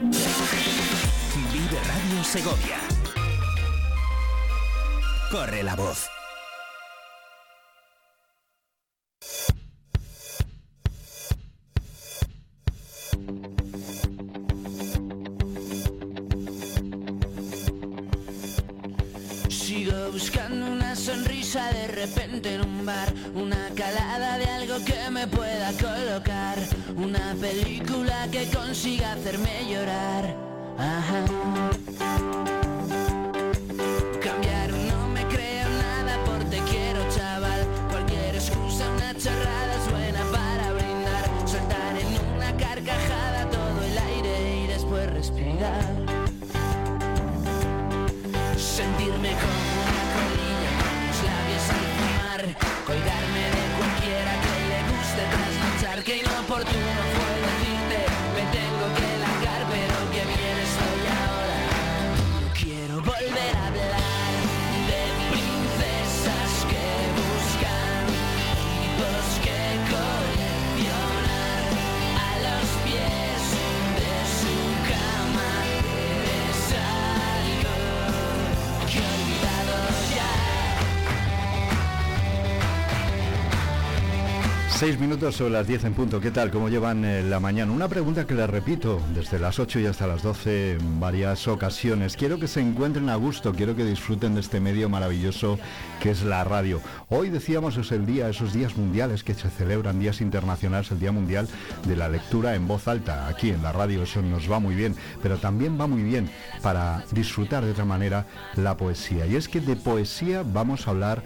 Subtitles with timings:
[0.00, 2.78] Vive Radio Segovia.
[5.30, 6.08] Corre la voz.
[19.50, 25.26] Sigo buscando una sonrisa de repente en un bar, una calada de algo que me
[25.26, 26.56] pueda colocar,
[26.96, 27.89] una película
[28.40, 30.24] que consiga hacerme llorar.
[30.78, 31.24] Ajá.
[34.22, 40.22] Cambiar no me creo nada por te quiero chaval, cualquier excusa, una chorrada es buena
[40.32, 45.84] para brindar, soltar en una carcajada todo el aire y después respirar.
[48.56, 50.72] Sentirme como una colilla
[51.06, 52.42] los labios al fumar
[52.86, 57.29] Colgarme de cualquiera que le guste trasnochar Que inoportuno
[84.80, 86.22] Seis minutos sobre las 10 en punto.
[86.22, 86.50] ¿Qué tal?
[86.50, 87.70] ¿Cómo llevan eh, la mañana?
[87.70, 92.16] Una pregunta que les repito desde las 8 y hasta las 12 en varias ocasiones.
[92.16, 95.58] Quiero que se encuentren a gusto, quiero que disfruten de este medio maravilloso
[96.00, 96.80] que es la radio.
[97.10, 101.12] Hoy decíamos es el día, esos días mundiales que se celebran, días internacionales, el Día
[101.12, 101.46] Mundial
[101.86, 103.28] de la Lectura en voz alta.
[103.28, 106.30] Aquí en la radio eso nos va muy bien, pero también va muy bien
[106.62, 108.24] para disfrutar de otra manera
[108.56, 109.26] la poesía.
[109.26, 111.22] Y es que de poesía vamos a hablar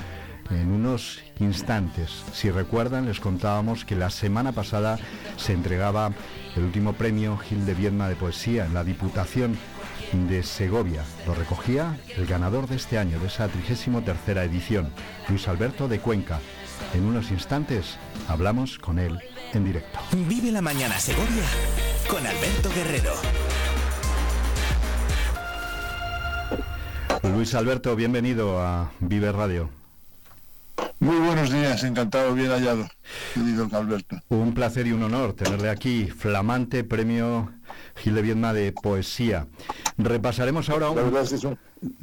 [0.51, 2.11] en unos instantes.
[2.33, 4.99] Si recuerdan, les contábamos que la semana pasada
[5.37, 6.13] se entregaba
[6.57, 9.57] el último premio Gil de Viedma de Poesía en la Diputación
[10.13, 11.05] de Segovia.
[11.27, 14.91] Lo recogía el ganador de este año, de esa 33 edición,
[15.29, 16.41] Luis Alberto de Cuenca.
[16.95, 17.97] En unos instantes
[18.29, 19.19] hablamos con él
[19.53, 19.99] en directo.
[20.29, 21.45] Vive la mañana Segovia
[22.09, 23.13] con Alberto Guerrero.
[27.23, 29.84] Luis Alberto, bienvenido a Vive Radio.
[31.05, 32.89] Muy buenos días, encantado, bien hallado,
[33.35, 34.17] querido Alberto.
[34.31, 37.53] Un placer y un honor tenerle aquí, flamante premio
[37.97, 39.47] Gil de Viedma de Poesía.
[39.97, 40.97] Repasaremos ahora un...
[40.97, 41.59] La verdad es que es un,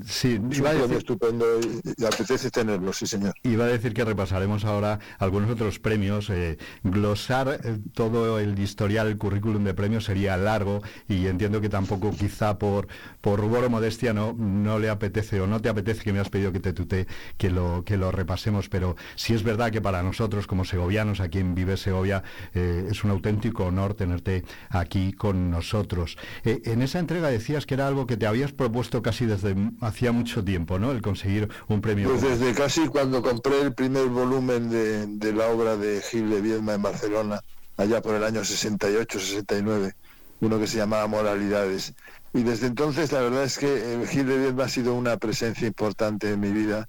[0.05, 3.33] Sí, es un iba a premio decir, estupendo y, y apetece tenerlo, sí señor.
[3.43, 6.29] iba a decir que repasaremos ahora algunos otros premios.
[6.29, 11.69] eh, glosar eh, todo el historial, el currículum de premios sería largo y entiendo que
[11.69, 12.87] tampoco quizá por,
[13.21, 16.29] por rubor o modestia no, no le apetece o no te apetece que me has
[16.29, 20.03] pedido que te tutee que lo, que lo repasemos, pero sí es verdad que para
[20.03, 22.23] nosotros como segovianos, aquí en Vive Segovia,
[22.53, 26.17] eh, es un auténtico honor tenerte aquí con nosotros.
[26.45, 30.11] Eh, en esa entrega decías que era algo que te habías propuesto casi desde hacía
[30.11, 30.91] mucho tiempo, ¿no?
[30.91, 32.09] El conseguir un premio.
[32.09, 36.41] Pues desde casi cuando compré el primer volumen de, de la obra de Gil de
[36.41, 37.41] Viedma en Barcelona,
[37.77, 39.93] allá por el año 68-69,
[40.41, 41.93] uno que se llamaba Moralidades.
[42.33, 45.67] Y desde entonces la verdad es que eh, Gil de Viedma ha sido una presencia
[45.67, 46.87] importante en mi vida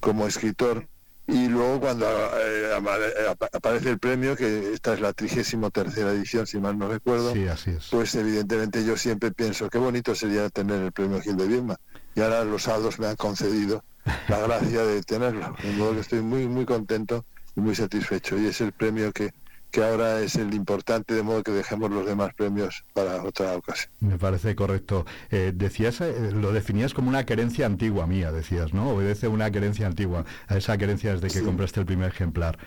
[0.00, 0.86] como escritor.
[1.26, 6.10] Y luego cuando eh, eh, apa- aparece el premio, que esta es la 33 tercera
[6.12, 7.88] edición, si mal no recuerdo, Sí, así es.
[7.90, 11.76] pues evidentemente yo siempre pienso qué bonito sería tener el premio Gil de Viedma.
[12.14, 13.84] Y ahora los hados me han concedido
[14.28, 15.56] la gracia de tenerlo.
[15.62, 18.36] De modo que estoy muy, muy contento y muy satisfecho.
[18.36, 19.30] Y es el premio que,
[19.72, 23.90] que ahora es el importante, de modo que dejemos los demás premios para otra ocasión.
[24.00, 25.06] Me parece correcto.
[25.30, 28.90] Eh, decías, eh, lo definías como una querencia antigua mía, decías, ¿no?
[28.90, 31.44] Obedece a una querencia antigua, a esa querencia desde que Sí.
[31.44, 32.58] compraste el primer ejemplar.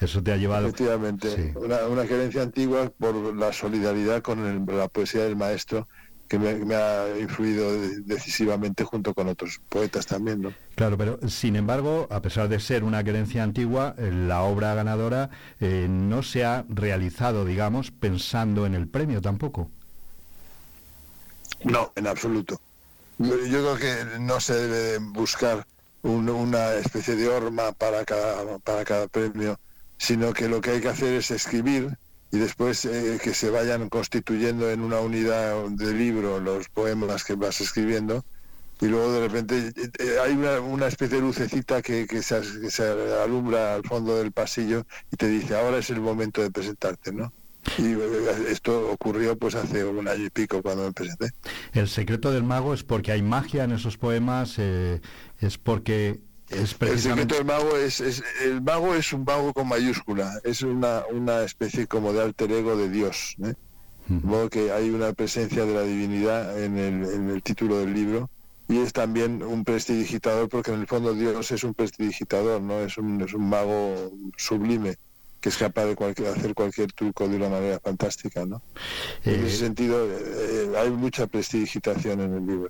[0.00, 0.66] Eso te ha llevado.
[0.66, 1.52] Efectivamente, Sí.
[1.54, 5.88] una, una querencia antigua por la solidaridad con el- la poesía del maestro
[6.28, 10.52] que me, me ha influido de- decisivamente junto con otros poetas también, ¿no?
[10.78, 15.28] Claro, pero sin embargo, a pesar de ser una querencia antigua, eh, la obra ganadora
[15.58, 19.72] eh, no se ha realizado, digamos, pensando en el premio tampoco.
[21.64, 22.60] No, en absoluto.
[23.18, 25.64] Yo, creo que no se debe de buscar
[26.02, 29.56] un- una especie de horma para cada, para cada premio,
[29.98, 31.90] sino que lo que hay que hacer es escribir
[32.30, 37.34] y después eh, que se vayan constituyendo en una unidad de libro los poemas que
[37.34, 38.24] vas escribiendo
[38.80, 42.36] y luego de repente eh, eh, hay una, una especie de lucecita que, que, se,
[42.36, 42.84] as- que se
[43.22, 47.32] alumbra al fondo del pasillo y te dice ahora es el momento de presentarte, ¿no?
[47.76, 47.98] Y eh,
[48.50, 51.30] esto ocurrió pues hace un año y pico cuando me presenté.
[51.72, 55.00] El secreto del mago es porque hay magia en esos poemas, eh,
[55.40, 57.34] es porque es El secreto precisamente...
[57.34, 61.86] del mago es, es- el mago es un mago con mayúscula, es una, una especie
[61.86, 63.34] como de alter ego de Dios.
[63.44, 63.54] ¿eh?
[64.08, 68.30] modo que hay una presencia de la divinidad en el, en el título del libro
[68.68, 72.80] y es también un prestidigitador porque en el fondo Dios es un prestidigitador, ¿no?
[72.80, 74.96] Es un, es un mago sublime
[75.40, 78.60] que es capaz de cualquier, hacer cualquier truco de una manera fantástica, ¿no?
[79.24, 82.68] en ese eh, sentido eh, hay mucha prestidigitación en el libro.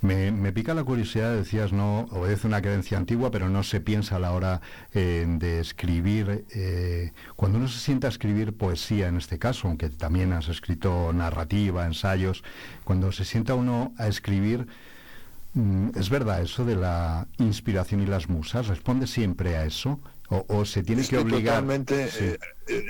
[0.00, 4.16] Me, me, pica la curiosidad, decías, no obedece una creencia antigua, pero no se piensa
[4.16, 4.60] a la hora
[4.94, 6.44] eh, de escribir.
[7.36, 11.86] cuando uno se sienta a escribir poesía, en este caso, aunque también has escrito narrativa,
[11.86, 12.42] ensayos,
[12.84, 14.66] cuando se sienta uno a escribir
[15.58, 18.68] Mm, ¿Es verdad eso de la inspiración y las musas?
[18.68, 19.98] ¿Responde siempre a eso?
[20.28, 21.62] ¿O, se tiene que obligar?
[21.62, 22.38] Totalmente eh,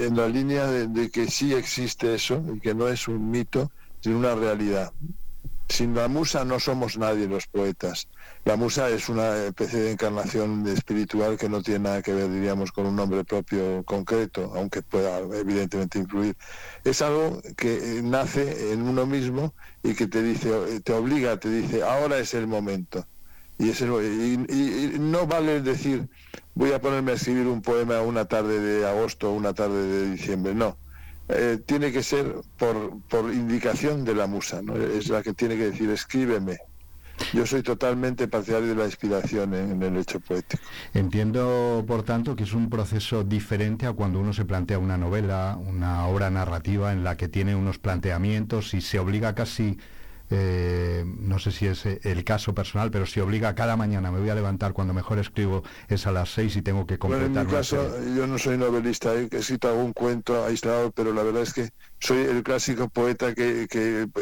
[0.01, 3.71] en la línea de, que sí existe eso y que no es un mito,
[4.01, 4.93] sino una realidad.
[5.69, 8.07] Sin la musa no somos nadie los poetas.
[8.49, 12.73] La musa es una especie de encarnación espiritual que no tiene nada que ver, diríamos,
[12.73, 16.35] con un nombre propio concreto, aunque pueda evidentemente influir.
[16.83, 19.53] Es algo que nace en uno mismo
[19.83, 23.07] y que te dice, te obliga, te dice, ahora es el momento.
[23.59, 26.09] Y, es y, no vale decir,
[26.55, 30.11] voy a ponerme a escribir un poema una tarde de agosto o una tarde de
[30.13, 30.55] diciembre.
[30.55, 30.79] No
[31.29, 34.75] eh, tiene que ser por, por indicación de la musa, ¿no?
[34.75, 36.57] es la que tiene que decir escríbeme.
[37.33, 40.63] Yo soy totalmente partidario de la inspiración en, el hecho poético.
[40.95, 45.59] Entiendo, por tanto, que es un proceso diferente a cuando uno se plantea una novela,
[45.59, 49.79] una obra narrativa en la que tiene unos planteamientos y se obliga casi
[50.31, 54.21] eh, no sé si es eh, el caso personal, pero si obliga cada mañana, me
[54.21, 57.31] voy a levantar cuando mejor escribo es a las seis y tengo que completar.
[57.31, 61.23] Bueno, en mi caso, yo no soy novelista, he escrito algún cuento aislado, pero la
[61.23, 61.71] verdad es que
[62.01, 63.67] soy el clásico poeta que,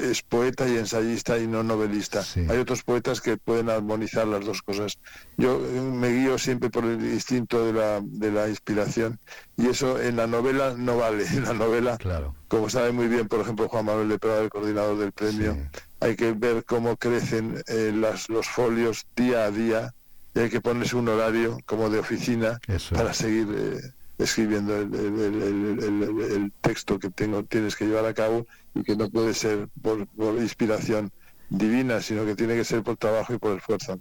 [0.02, 2.24] es poeta y ensayista y no novelista.
[2.48, 4.98] Hay otros poetas que pueden armonizar las dos cosas.
[5.36, 9.18] Yo eh, me guío siempre por el instinto de la, de la inspiración
[9.56, 11.26] y eso en la novela no vale.
[11.36, 12.34] En la novela, claro.
[12.48, 15.56] como sabe muy bien, por ejemplo, Juan Manuel de Prada, el coordinador del premio,
[16.00, 19.92] hay que ver cómo crecen eh, las, los folios día a día
[20.34, 22.60] y hay que ponerse un horario como de oficina
[22.92, 23.80] para seguir eh,
[24.18, 29.68] escribiendo el, texto que tengo, tienes que llevar a cabo y que no puede ser
[29.82, 30.06] por,
[30.40, 31.10] inspiración
[31.48, 33.98] divina, sino que tiene que ser por trabajo y por esfuerzo.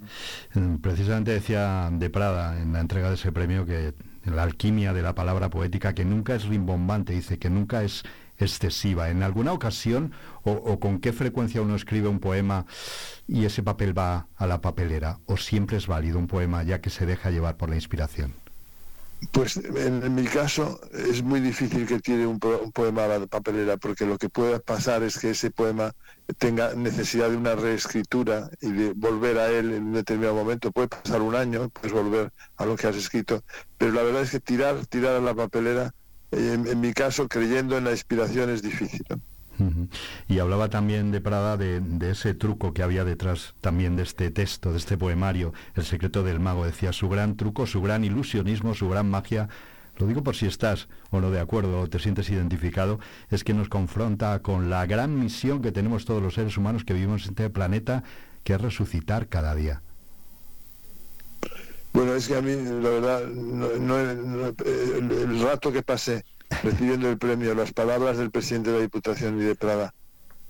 [0.53, 3.93] Mm, precisamente decía de Prada en la entrega de ese premio que
[4.25, 8.03] la alquimia de la palabra poética, que nunca es rimbombante, dice que nunca es
[8.37, 9.09] excesiva.
[9.09, 10.11] ¿En alguna ocasión
[10.43, 12.65] o, con qué frecuencia uno escribe un poema
[13.27, 15.19] y ese papel va a la papelera?
[15.25, 18.33] ¿O siempre es válido un poema ya que se deja llevar por la inspiración?
[19.31, 24.05] Pues en, mi caso es muy difícil que tire un, poema a la papelera porque
[24.05, 25.93] lo que puede pasar es que ese poema
[26.37, 30.71] tenga necesidad de una reescritura y de volver a él en un determinado momento.
[30.71, 33.43] Puede pasar un año, puedes volver a lo que has escrito,
[33.77, 35.93] pero la verdad es que tirar, tirar a la papelera
[36.31, 39.05] en, mi caso, creyendo en la inspiración es difícil.
[40.27, 44.71] Y hablaba también de Prada de, ese truco que había detrás también de este texto,
[44.71, 46.65] de este poemario, El secreto del mago.
[46.65, 49.49] Decía, su gran truco, su gran ilusionismo, su gran magia,
[49.97, 52.99] lo digo por si estás o no de acuerdo o te sientes identificado,
[53.29, 56.93] es que nos confronta con la gran misión que tenemos todos los seres humanos que
[56.93, 58.03] vivimos en este planeta,
[58.43, 59.81] que es resucitar cada día.
[61.93, 66.25] Bueno, es que a mí, la verdad, el, rato que pasé
[66.63, 69.93] recibiendo el premio, las palabras del presidente de la Diputación y de Prada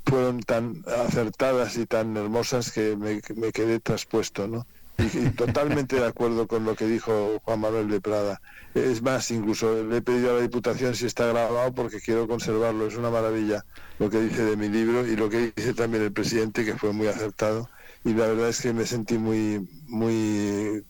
[0.05, 3.21] fueron tan acertadas y tan hermosas que me,
[3.51, 4.67] quedé traspuesto, ¿no?
[4.97, 8.39] Y, totalmente de acuerdo con lo que dijo Juan Manuel de Prada.
[8.73, 12.87] Es más, incluso le he pedido a la Diputación si está grabado porque quiero conservarlo.
[12.87, 13.65] Es una maravilla
[13.99, 16.93] lo que dice de mi libro y lo que dice también el presidente, que fue
[16.93, 17.69] muy acertado
[18.05, 20.83] y la verdad es que me sentí muy muy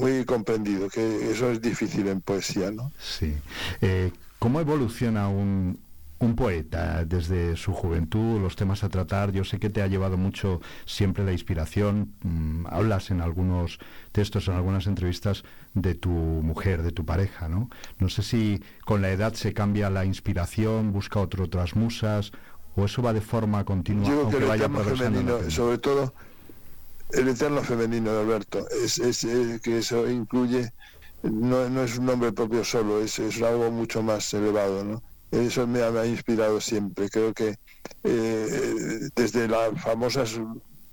[0.00, 3.34] muy comprendido que eso es difícil en poesía no sí
[3.82, 5.78] eh, cómo evoluciona un,
[6.18, 9.32] un poeta desde su juventud, los temas a tratar.
[9.32, 12.12] Yo sé que te ha llevado mucho siempre la inspiración.
[12.22, 13.78] Mm, hablas en algunos
[14.12, 15.44] textos, en algunas entrevistas
[15.74, 17.68] de tu mujer, de tu pareja, ¿no?
[17.98, 22.32] No sé si con la edad se cambia la inspiración, busca otro, otras musas
[22.76, 26.12] o eso va de forma continua Yo que el eterno femenino sobre todo
[27.12, 28.66] el eterno femenino de Alberto.
[28.82, 29.20] Es, es,
[29.60, 30.72] que eso incluye
[31.22, 35.02] no, no, es un nombre propio solo es, es algo mucho más elevado ¿no?
[35.30, 37.08] eso me ha, inspirado siempre.
[37.08, 37.58] Creo que
[38.04, 40.38] eh, desde las famosas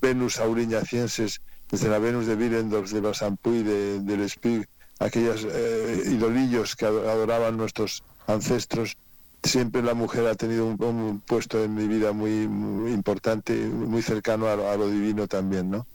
[0.01, 4.67] Venus auriñacienses desde la Venus de Willendorf de Basampuy de, del Spig
[4.99, 8.95] aquellos eh, idolillos que adoraban nuestros ancestros
[9.43, 12.43] siempre la mujer ha tenido un, puesto en mi vida muy,
[12.91, 15.85] importante, muy cercano a, lo divino también, ¿no?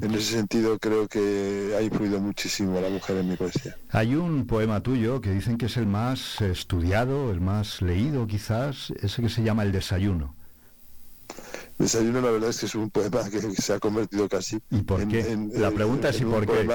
[0.00, 3.76] En ese sentido creo que ha influido muchísimo la mujer en mi poesía.
[3.90, 8.90] Hay un poema tuyo que dicen que es el más estudiado, el más leído quizás,
[9.02, 10.34] ese que se llama El desayuno.
[11.78, 14.58] Desayuno, la verdad es que es un poema que, se ha convertido casi.
[14.70, 15.36] ¿Y por qué?
[15.52, 16.66] la pregunta es ¿y por qué?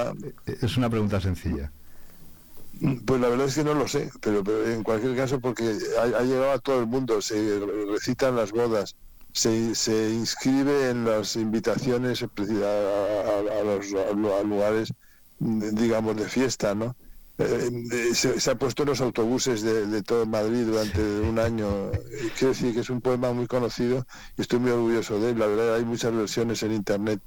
[0.61, 1.71] Es una pregunta sencilla.
[3.05, 6.51] Pues la verdad es que no lo sé, pero, en cualquier caso porque ha, llegado
[6.51, 7.59] a todo el mundo, se
[7.91, 8.95] recitan las bodas,
[9.33, 13.91] se, se inscribe en las invitaciones a, a, los
[14.45, 14.93] lugares,
[15.39, 16.95] digamos, de fiesta, ¿no?
[17.37, 21.91] Eh, se, ha puesto en los autobuses de, todo Madrid durante un año.
[22.37, 24.05] Quiero decir que es un poema muy conocido
[24.37, 25.39] y estoy muy orgulloso de él.
[25.39, 27.21] La verdad hay muchas versiones en internet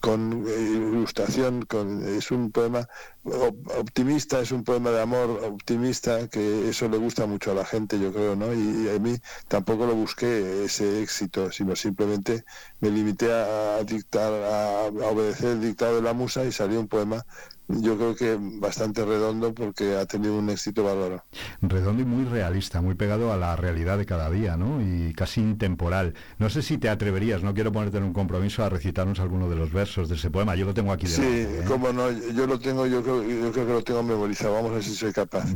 [0.00, 2.88] con eh, ilustración, con, es un poema
[3.24, 7.98] optimista, es un poema de amor optimista, que eso le gusta mucho a la gente,
[7.98, 8.52] yo creo, ¿no?
[8.52, 9.16] Y, a mí
[9.48, 12.44] tampoco lo busqué ese éxito, sino simplemente
[12.80, 17.24] me limité a, dictar, a, obedecer el dictado de la musa y salió un poema
[17.68, 21.24] yo creo que bastante redondo porque ha tenido un éxito bárbaro.
[21.62, 24.82] Redondo y muy realista, muy pegado a la realidad de cada día, ¿no?
[24.82, 26.14] Y casi intemporal.
[26.38, 29.56] No sé si te atreverías, no quiero ponerte en un compromiso a recitarnos alguno de
[29.56, 30.54] los versos de ese poema.
[30.54, 31.46] Yo lo tengo aquí delante.
[31.46, 31.64] Sí, ¿eh?
[31.66, 34.54] cómo no, yo lo tengo, yo creo, yo creo que lo tengo memorizado.
[34.54, 35.46] Vamos a ver si soy capaz.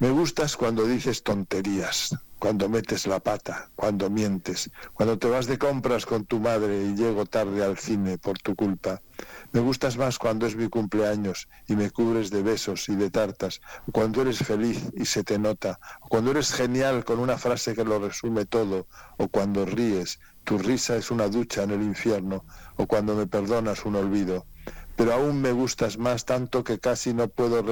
[0.00, 5.56] Me gustas cuando dices tonterías, cuando metes la pata, cuando mientes, cuando te vas de
[5.56, 9.00] compras con tu madre y llego tarde al cine por tu culpa.
[9.52, 13.62] Me gustas más cuando es mi cumpleaños y me cubres de besos y de tartas,
[13.92, 17.82] cuando eres feliz y se te nota, o cuando eres genial con una frase que
[17.82, 22.44] lo resume todo, o cuando ríes, tu risa es una ducha en el infierno,
[22.76, 24.44] o cuando me perdonas un olvido.
[24.96, 27.62] Pero aún me gustas más tanto que casi no puedo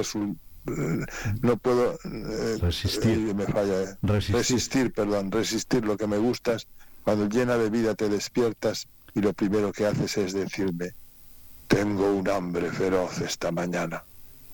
[1.41, 3.97] no puedo eh, resistir, eh, me falla, eh.
[4.01, 4.35] resistir.
[4.35, 6.67] resistir, perdón, resistir lo que me gustas
[7.03, 10.93] cuando llena de vida te despiertas y lo primero que haces es decirme
[11.67, 14.03] tengo un hambre feroz esta mañana.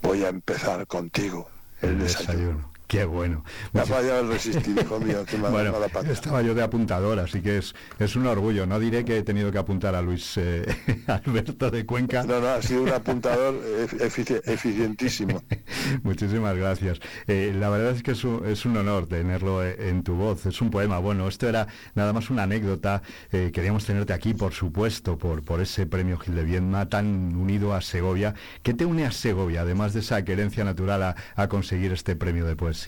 [0.02, 1.50] Voy a empezar contigo
[1.82, 2.72] el, desayuno.
[2.90, 3.44] Qué bueno.
[3.72, 5.24] Me ha fallado el resistir, hijo mío.
[5.52, 5.76] bueno,
[6.10, 8.66] estaba yo de apuntador, así que es, es un orgullo.
[8.66, 10.66] No diré que he tenido que apuntar a Luis eh,
[11.08, 12.24] Alberto de Cuenca.
[12.24, 13.62] No, no, ha sido un apuntador
[14.00, 15.44] eficientísimo.
[16.02, 17.00] Muchísimas gracias.
[17.28, 20.48] Eh, la verdad es que es un, es un, honor tenerlo eh, en tu voz.
[20.48, 20.98] Es un poema.
[20.98, 23.04] Bueno, esto era nada más una anécdota.
[23.30, 27.82] queríamos tenerte aquí, por supuesto, por, por ese premio Gil de Viedma tan unido a
[27.82, 28.34] Segovia.
[28.64, 32.48] ¿Qué te une a Segovia, además de esa querencia natural a, a conseguir este premio
[32.48, 32.79] de poesía?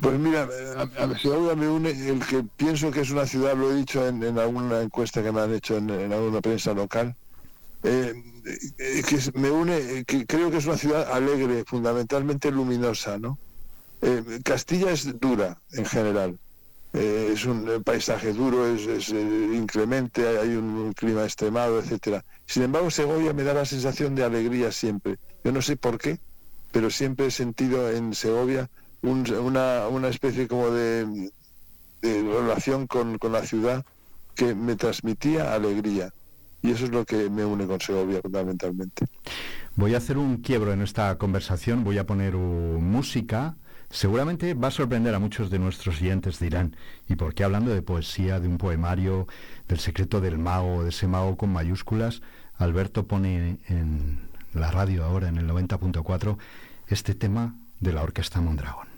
[0.00, 3.76] Pues mira, a, Segovia me une el que pienso que es una ciudad, lo he
[3.76, 7.14] dicho en, alguna encuesta que me han hecho en, alguna prensa local,
[7.82, 8.14] eh,
[8.78, 13.38] eh, que me une, que creo que es una ciudad alegre, fundamentalmente luminosa, ¿no?
[14.00, 16.38] Eh, Castilla es dura en general,
[16.92, 22.24] es un paisaje duro, es, inclemente, hay un, clima extremado, etcétera.
[22.46, 25.16] Sin embargo, Segovia me da la sensación de alegría siempre.
[25.42, 26.18] Yo no sé por qué,
[26.70, 28.70] pero siempre he sentido en Segovia
[29.04, 31.30] una, una, especie como de,
[32.02, 33.84] relación con, con, la ciudad
[34.34, 36.12] que me transmitía alegría.
[36.62, 39.06] Y eso es lo que me une con Segovia fundamentalmente.
[39.76, 43.56] Voy a hacer un quiebro en esta conversación, voy a poner música.
[43.90, 46.74] Seguramente va a sorprender a muchos de nuestros oyentes, dirán,
[47.08, 49.28] ¿y por qué hablando de poesía, de un poemario,
[49.68, 52.22] del secreto del mago, de ese mago con mayúsculas?
[52.56, 54.20] Alberto pone en
[54.54, 56.38] la radio ahora, en el 90.4,
[56.88, 58.93] este tema de la Orquesta Mondragón.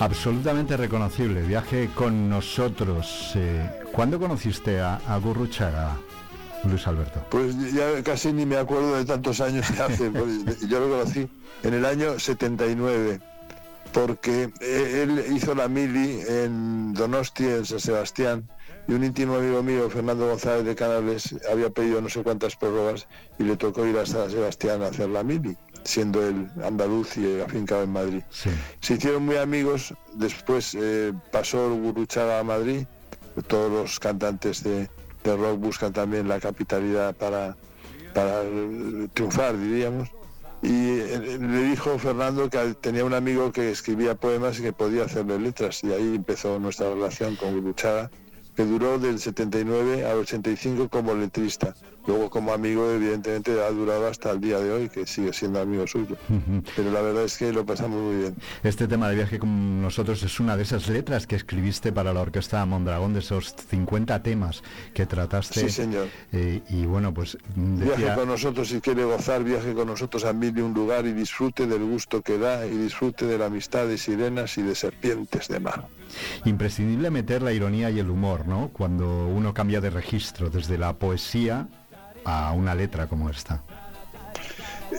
[0.00, 3.32] Absolutamente reconocible, viaje con nosotros.
[3.36, 5.96] Eh, ¿Cuándo conociste a, a Gurruchaga,
[6.64, 7.24] Luis Alberto?
[7.30, 10.10] Pues ya casi ni me acuerdo de tantos años que hace.
[10.68, 11.28] yo lo conocí
[11.62, 13.20] en el año 79,
[13.92, 18.48] porque él hizo la mili en Donosti, en San Sebastián,
[18.88, 23.06] y un íntimo amigo mío, Fernando González de Canales, había pedido no sé cuántas prórrogas
[23.38, 27.40] y le tocó ir a San Sebastián a hacer la mili siendo el andaluz y
[27.40, 28.22] afincado en Madrid.
[28.80, 32.86] Se hicieron muy amigos, después eh, pasó Guruchaga a Madrid,
[33.46, 34.88] todos los cantantes de,
[35.24, 37.56] rock buscan también la capitalidad para,
[38.12, 38.42] para
[39.14, 40.08] triunfar, diríamos.
[40.62, 45.04] Y eh, le dijo Fernando que tenía un amigo que escribía poemas y que podía
[45.04, 48.10] hacerle letras, y ahí empezó nuestra relación con Guruchaga,
[48.56, 51.74] que duró del 79 al 85 como letrista
[52.06, 55.86] Luego como amigo evidentemente ha durado hasta el día de hoy, que sigue siendo amigo
[55.86, 56.16] suyo.
[56.76, 58.34] Pero la verdad es que lo pasamos muy bien.
[58.62, 62.20] Este tema de viaje con nosotros es una de esas letras que escribiste para la
[62.20, 65.60] orquesta Mondragón, de esos 50 temas que trataste.
[65.60, 66.08] Sí, señor.
[66.32, 70.56] Eh, y bueno, pues Viaje con nosotros si quiere gozar, viaje con nosotros a mil
[70.56, 73.98] y un lugar y disfrute del gusto que da y disfrute de la amistad de
[73.98, 75.86] sirenas y de serpientes de mar.
[76.44, 78.70] Imprescindible meter la ironía y el humor, ¿no?
[78.72, 81.68] Cuando uno cambia de registro desde la poesía
[82.24, 83.62] a una letra como esta.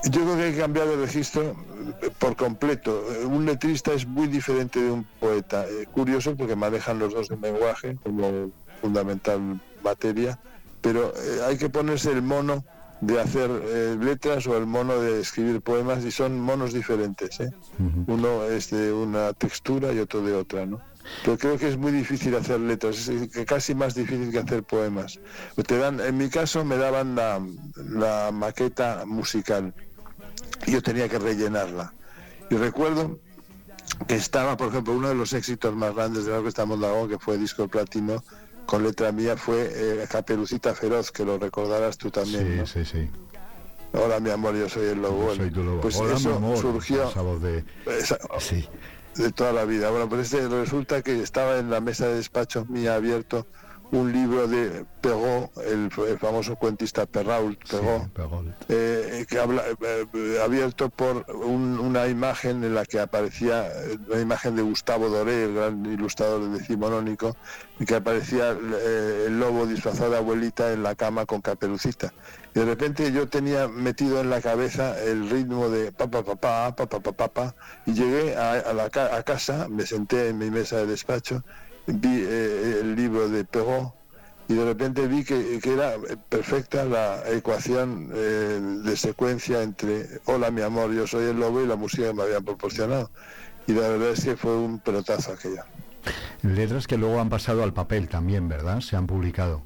[0.04, 1.56] Yo creo que hay que cambiar de registro
[2.02, 3.06] eh, por completo.
[3.26, 5.66] Un letrista es muy diferente de un poeta.
[5.66, 8.52] Eh, curioso porque manejan los dos el lenguaje como
[8.82, 10.40] fundamental materia,
[10.82, 12.64] pero eh, hay que ponerse el mono
[13.02, 13.50] de hacer
[14.00, 17.38] letras o el mono de escribir poemas y son monos diferentes.
[18.08, 20.80] Uno es de una textura y otro de otra, ¿no?
[21.24, 25.20] Pero creo que es muy difícil hacer letras, es casi más difícil que hacer poemas.
[25.68, 29.74] Te dan, en mi caso me daban la, maqueta musical
[30.66, 31.94] y yo tenía que rellenarla.
[32.50, 33.20] Y recuerdo
[34.08, 37.20] que estaba, por ejemplo, uno de los éxitos más grandes de la Orquesta Mondragón, que
[37.20, 38.24] fue disco platino,
[38.66, 42.66] con letra mía, fue eh, Caperucita Feroz, que lo recordarás tú también.
[42.66, 43.10] Sí, sí, sí.
[43.94, 45.34] Hola, mi amor, yo soy el lobo.
[45.36, 45.82] soy tu lobo.
[45.82, 46.58] Pues Hola, eso mi amor.
[46.58, 47.40] surgió.
[47.40, 47.64] de...
[48.40, 48.68] sí
[49.16, 49.90] de toda la vida.
[49.90, 53.48] Bueno, pues este resulta que estaba en la mesa de despacho mía abierto
[53.96, 57.58] un libro de Perrault, el, famoso cuentista Perrault,
[58.68, 63.70] eh, que habla, eh, abierto por una imagen en la que aparecía
[64.08, 67.38] la imagen de Gustavo Doré, el gran ilustrador decimonónico,
[67.80, 72.14] y que aparecía eh, el lobo disfrazado de abuelita en la cama con caperucita.
[72.54, 77.00] Y de repente yo tenía metido en la cabeza el ritmo de papá, papá, papá,
[77.00, 81.44] papá, papá, y llegué a, la, a casa, me senté en mi mesa de despacho,
[81.88, 83.94] vi eh, el libro de Perrault
[84.48, 85.96] y de repente vi que, era
[86.30, 91.68] perfecta la ecuación eh, de secuencia entre hola mi amor, yo soy el lobo y
[91.68, 93.10] la música que me habían proporcionado.
[93.68, 95.64] Y la verdad es que fue un pelotazo aquello.
[96.44, 98.82] Letras que luego han pasado al papel también, ¿verdad?
[98.82, 99.64] Se han publicado.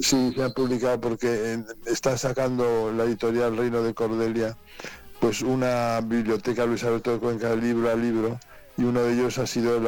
[0.00, 4.56] Sí, se han publicado porque está sacando la editorial Reino de Cordelia
[5.20, 8.38] pues una biblioteca Luis Alberto de Cuenca libro a libro
[8.78, 9.86] y uno de ellos ha sido el,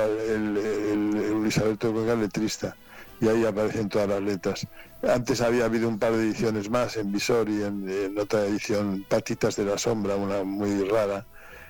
[0.57, 2.76] el, de Cuenca letrista
[3.20, 4.66] y ahí aparecen todas las letras.
[5.03, 9.55] Antes había habido un par de ediciones más en Visor y en, otra edición Patitas
[9.57, 11.24] de la Sombra, una muy rara.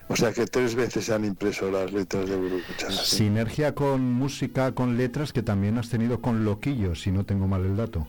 [0.09, 2.91] O sea que tres veces se han impreso las letras de Burucuchan.
[2.91, 7.65] Sinergia con música, con letras que también has tenido con Loquillo, si no tengo mal
[7.65, 8.09] el dato.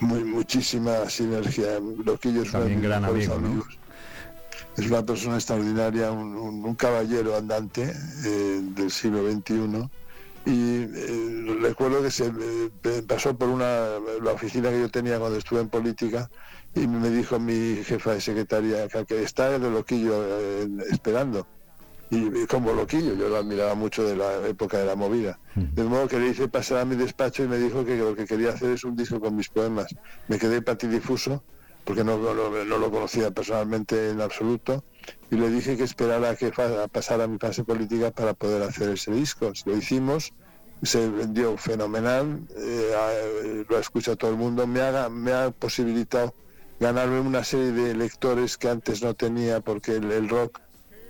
[0.00, 1.78] Muy, muchísima sinergia.
[2.04, 3.64] Loquillo es también gran amigo, ¿no?
[4.76, 9.88] Es una persona extraordinaria, un, caballero andante eh, del siglo XXI
[10.44, 12.30] y eh, recuerdo que se
[13.08, 16.30] pasó por una la oficina que yo tenía cuando estuve en política
[16.74, 21.46] y me dijo mi jefa de secretaria que está el loquillo eh, esperando
[22.10, 25.38] y, como loquillo yo lo admiraba mucho de la época de la movida.
[25.54, 28.26] De modo que le hice pasar a mi despacho y me dijo que lo que
[28.26, 29.94] quería hacer es un disco con mis poemas.
[30.28, 31.42] Me quedé patidifuso
[31.86, 34.82] porque no, no, lo conocía personalmente en absoluto,
[35.30, 36.52] y le dije que esperara a que
[36.90, 39.52] pasara mi fase política para poder hacer ese disco.
[39.64, 40.32] Lo hicimos,
[40.82, 46.34] se vendió fenomenal, eh, lo ha escuchado todo el mundo, me ha, me ha posibilitado
[46.80, 50.58] ganarme una serie de lectores que antes no tenía, porque el, rock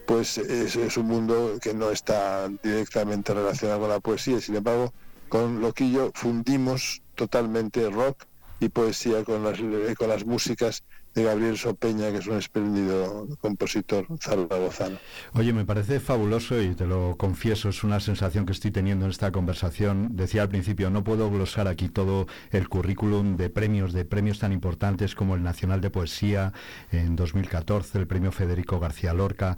[0.07, 4.93] pues es, es, un mundo que no está directamente relacionado con la poesía, sin embargo,
[5.31, 8.27] con Loquillo fundimos totalmente rock
[8.61, 9.59] y poesía con las,
[9.97, 10.83] con las músicas
[11.17, 14.99] de Gabriel Sopeña, que es un espléndido compositor zaragozano.
[15.33, 19.11] Oye, me parece fabuloso y te lo confieso, es una sensación que estoy teniendo en
[19.11, 20.11] esta conversación.
[20.15, 24.53] Decía al principio, no puedo glosar aquí todo el currículum de premios, de premios tan
[24.53, 26.53] importantes como el Nacional de Poesía
[26.93, 29.57] en 2014, el premio Federico García Lorca.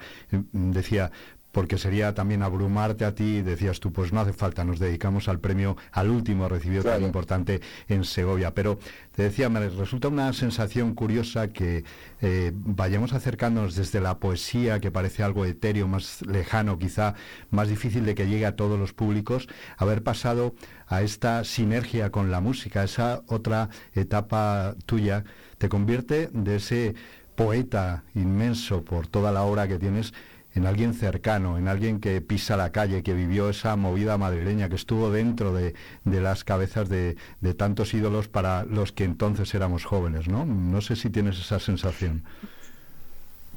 [0.53, 1.11] Decía,
[1.59, 5.41] porque sería también abrumarte a ti, decías tú, pues no hace falta, nos dedicamos al
[5.41, 8.55] premio, al último recibido tan importante en Segovia.
[8.55, 8.79] Pero
[9.11, 11.83] te decía, me resulta una sensación curiosa que
[12.21, 17.15] eh, vayamos acercándonos desde la poesía, que parece algo etéreo, más lejano, quizá
[17.51, 20.55] más difícil de que llegue a todos los públicos, haber pasado
[20.87, 25.25] a esta sinergia con la música, esa otra etapa tuya,
[25.59, 26.95] te convierte de ese
[27.35, 30.13] poeta inmenso por toda la obra que tienes
[30.55, 34.77] en alguien cercano, en alguien que pisa la calle, que vivió esa movida madrileña, que
[34.77, 37.17] estuvo dentro de, las cabezas de,
[37.57, 40.45] tantos ídolos para los que entonces éramos jóvenes, ¿no?
[40.45, 42.25] No sé si tienes esa sensación.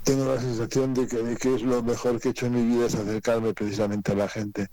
[0.04, 2.88] Tengo la sensación de que, que es lo mejor que he hecho en mi vida
[2.88, 4.68] es acercarme precisamente a la gente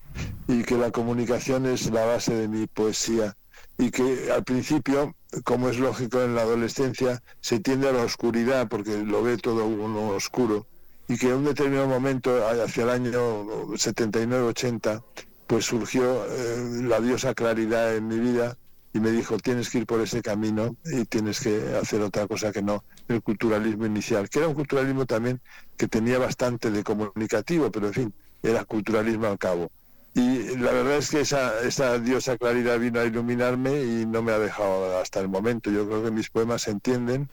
[0.46, 3.37] y que la comunicación es la base de mi poesía
[3.76, 8.68] y que al principio, como es lógico en la adolescencia, se tiende a la oscuridad
[8.68, 10.66] porque lo ve todo uno oscuro
[11.09, 15.03] y que en un determinado momento, hacia el año 79-80,
[15.47, 18.59] pues surgió eh, la diosa claridad en mi vida
[18.92, 22.53] y me dijo, tienes que ir por ese camino y tienes que hacer otra cosa
[22.53, 25.40] que no el culturalismo inicial, que era un culturalismo también
[25.77, 29.71] que tenía bastante de comunicativo, pero en fin, era culturalismo al cabo.
[30.14, 34.33] Y la verdad es que esa, esa diosa claridad vino a iluminarme y no me
[34.33, 35.71] ha dejado hasta el momento.
[35.71, 37.29] Yo creo que mis poemas se entienden,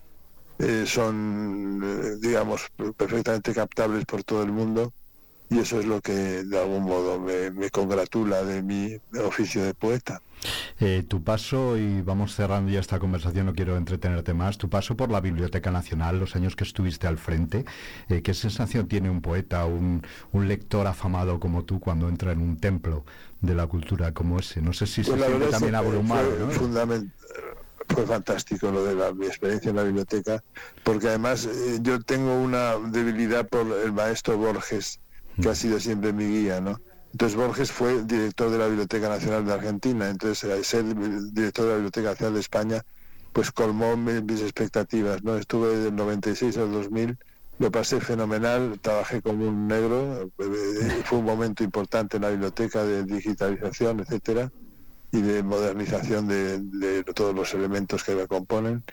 [0.59, 4.93] eh, son, eh, digamos, perfectamente captables por todo el mundo
[5.49, 6.13] y eso es lo que
[6.43, 10.21] de algún modo me, congratula de mi oficio de poeta.
[10.79, 14.95] Eh, tu paso, y vamos cerrando ya esta conversación, no quiero entretenerte más, tu paso
[14.95, 17.65] por la Biblioteca Nacional, los años que estuviste al frente,
[18.09, 22.41] eh, ¿qué sensación tiene un poeta, un, un, lector afamado como tú cuando entra en
[22.41, 23.05] un templo
[23.41, 24.61] de la cultura como ese?
[24.61, 26.29] No sé si se pues siente también abrumado.
[26.51, 26.67] Fue,
[27.87, 30.43] fue fantástico lo de la, mi experiencia en la biblioteca,
[30.83, 34.99] porque además eh, yo tengo una debilidad por el maestro Borges,
[35.41, 36.79] que ha sido siempre mi guía, ¿no?
[37.11, 40.83] Entonces Borges fue director de la Biblioteca Nacional de Argentina, entonces ser
[41.31, 42.85] director de la Biblioteca Nacional de España,
[43.31, 45.37] pues colmó mis, expectativas, ¿no?
[45.37, 47.17] Estuve del 96 al 2000,
[47.59, 52.83] lo pasé fenomenal, trabajé como un negro, eh, fue un momento importante en la biblioteca
[52.83, 54.51] de digitalización, etcétera,
[55.11, 58.83] y de modernización de, de todos los elementos que la componen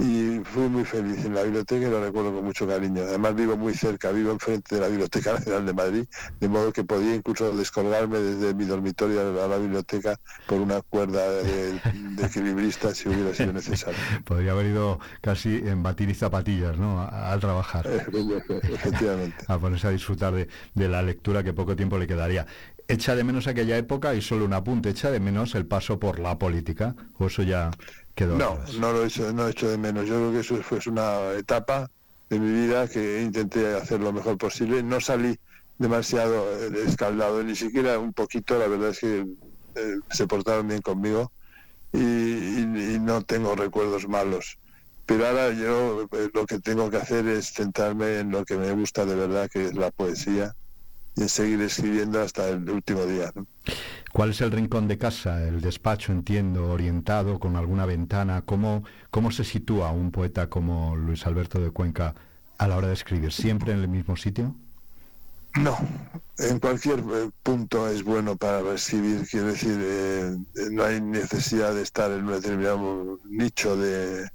[0.00, 3.02] y fui muy feliz en la biblioteca y lo recuerdo con mucho cariño.
[3.02, 6.04] Además vivo muy cerca, vivo enfrente de la Biblioteca Nacional de Madrid,
[6.40, 11.30] de modo que podía incluso descolgarme desde mi dormitorio a la biblioteca por una cuerda
[11.30, 11.80] de,
[12.22, 13.98] equilibrista si hubiera sido necesario.
[14.24, 17.02] Podría haber ido casi en batir y zapatillas, ¿no?
[17.02, 17.86] Al trabajar.
[17.86, 19.44] Efectivamente.
[19.48, 22.46] a ponerse a disfrutar de, de la lectura que poco tiempo le quedaría
[22.88, 26.18] echa de menos aquella época y solo un apunte, echa de menos el paso por
[26.18, 27.70] la política, o eso ya
[28.26, 30.06] no, no lo he hecho, no he hecho de menos.
[30.06, 31.90] Yo creo que eso fue una etapa
[32.28, 34.82] de mi vida que intenté hacer lo mejor posible.
[34.82, 35.38] No salí
[35.78, 38.58] demasiado eh, escaldado, ni siquiera un poquito.
[38.58, 39.26] La verdad es que
[39.74, 41.32] eh, se portaron bien conmigo
[41.92, 42.66] y,
[43.00, 44.58] no tengo recuerdos malos.
[45.06, 48.70] Pero ahora yo eh, lo que tengo que hacer es centrarme en lo que me
[48.72, 50.54] gusta de verdad, que es la poesía,
[51.16, 53.32] y seguir escribiendo hasta el último día.
[54.12, 55.46] ¿Cuál es el rincón de casa?
[55.46, 58.42] El despacho, entiendo, orientado con alguna ventana.
[58.42, 62.14] ¿Cómo, ¿Cómo se sitúa un poeta como Luis Alberto de Cuenca
[62.58, 63.32] a la hora de escribir?
[63.32, 64.54] ¿Siempre en el mismo sitio?
[65.56, 65.76] No,
[66.38, 69.26] en cualquier eh, punto es bueno para escribir.
[69.28, 70.36] Quiero decir, eh,
[70.70, 74.28] no hay necesidad de estar en un determinado nicho de,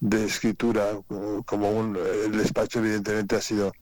[0.00, 0.98] de escritura,
[1.46, 3.72] como un, el despacho evidentemente ha sido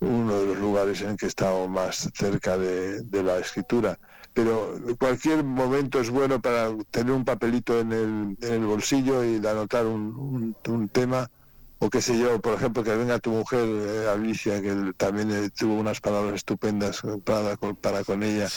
[0.00, 3.98] uno de los lugares en que he estado más cerca de, la escritura.
[4.32, 9.36] Pero cualquier momento es bueno para tener un papelito en el, en el bolsillo y
[9.46, 11.30] anotar un, un, tema,
[11.78, 15.50] o qué sé yo, por ejemplo, que venga tu mujer, eh, Alicia, que también eh,
[15.50, 18.48] tuvo unas palabras estupendas para con, para con ella,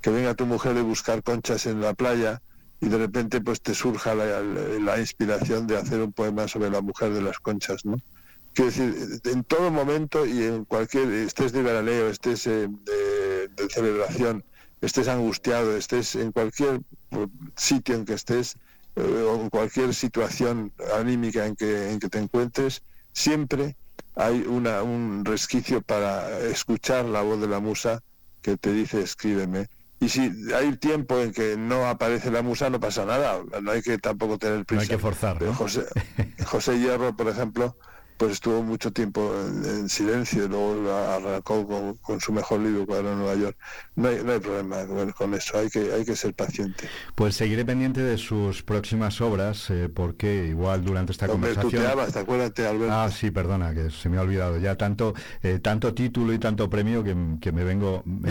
[0.00, 2.40] que venga tu mujer de buscar conchas en la playa
[2.80, 6.80] y de repente pues te surja la, la inspiración de hacer un poema sobre la
[6.80, 7.96] mujer de las conchas, ¿no?
[8.58, 12.68] Quiero decir, en todo momento y en cualquier, estés de veraneo, estés de,
[13.70, 14.42] celebración,
[14.80, 16.80] estés angustiado, estés en cualquier
[17.54, 18.56] sitio en que estés,
[18.96, 23.76] eh, o en cualquier situación anímica en que, en que te encuentres, siempre
[24.16, 28.02] hay una, un resquicio para escuchar la voz de la musa
[28.42, 29.68] que te dice escríbeme.
[30.00, 33.40] Y si hay tiempo en que no aparece la musa, no pasa nada.
[33.62, 34.80] No hay que tampoco tener prisa.
[34.80, 35.46] No hay que forzar.
[35.54, 35.86] José,
[36.44, 37.76] José Hierro, por ejemplo,
[38.18, 39.32] pues estuvo mucho tiempo
[39.64, 43.56] en, silencio y luego arrancó con, su mejor libro, en Nueva York.
[43.94, 44.84] No hay, no hay problema
[45.16, 46.88] con, eso, hay que, hay que ser paciente.
[47.14, 51.82] Pues seguiré pendiente de sus próximas obras, eh, porque igual durante esta conversación...
[51.82, 52.92] Tú acuérdate, Alberto.
[52.92, 56.68] Ah, sí, perdona, que se me ha olvidado ya tanto, eh, tanto título y tanto
[56.68, 57.14] premio que,
[57.52, 58.30] me vengo me,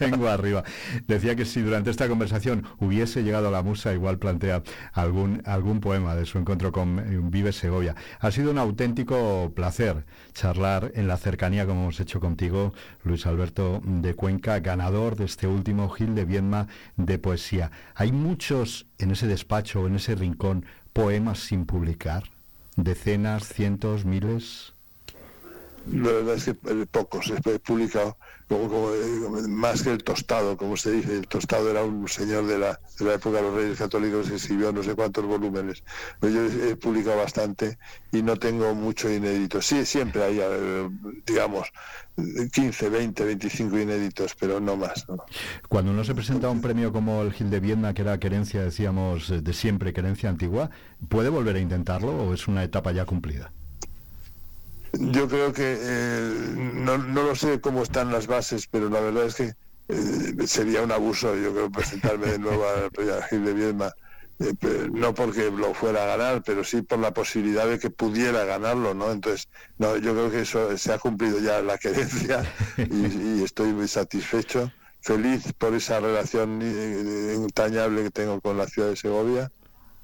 [0.00, 0.64] vengo arriba.
[1.06, 4.62] Decía que si durante esta conversación hubiese llegado a la musa, igual plantea
[4.94, 7.94] algún, algún poema de su encuentro con eh, Vive Segovia.
[8.20, 9.17] Ha sido un auténtico
[9.54, 10.04] placer
[10.34, 15.46] charlar en la cercanía como hemos hecho contigo, Luis Alberto de Cuenca, ganador de este
[15.46, 17.70] último Gil de Viedma de poesía.
[17.94, 22.24] ¿Hay muchos en ese despacho, en ese rincón, poemas sin publicar?
[22.76, 24.72] ¿Decenas, cientos, miles?
[25.86, 26.50] Es
[26.90, 28.16] pocos, he publicado
[28.48, 31.16] como, eh, más que el tostado, como se dice.
[31.16, 34.36] El tostado era un señor de la, de la época de los reyes católicos que
[34.36, 35.84] escribió no sé cuántos volúmenes.
[36.18, 37.78] Pero yo he publicado bastante
[38.10, 39.60] y no tengo mucho inédito.
[39.60, 40.88] Sí, siempre hay, eh,
[41.26, 41.70] digamos,
[42.52, 45.06] 15, 20, 25 inéditos, pero no más.
[45.68, 48.62] Cuando uno se presenta a un premio como el Gil de Viedma, que era querencia,
[48.62, 50.70] decíamos, de siempre, querencia antigua,
[51.08, 53.52] ¿puede volver a intentarlo o es una etapa ya cumplida?
[54.92, 59.26] Yo creo que eh, no, no, lo sé cómo están las bases, pero la verdad
[59.26, 59.52] es que
[59.88, 63.92] eh, sería un abuso, yo creo, presentarme de nuevo a Gil de Viedma.
[64.40, 64.54] Eh,
[64.92, 68.94] no porque lo fuera a ganar, pero sí por la posibilidad de que pudiera ganarlo,
[68.94, 69.10] ¿no?
[69.10, 69.48] Entonces,
[69.78, 72.44] no, yo creo que eso se ha cumplido ya la querencia
[72.76, 74.70] y, y estoy muy satisfecho,
[75.00, 79.50] feliz por esa relación entrañable que tengo con la ciudad de Segovia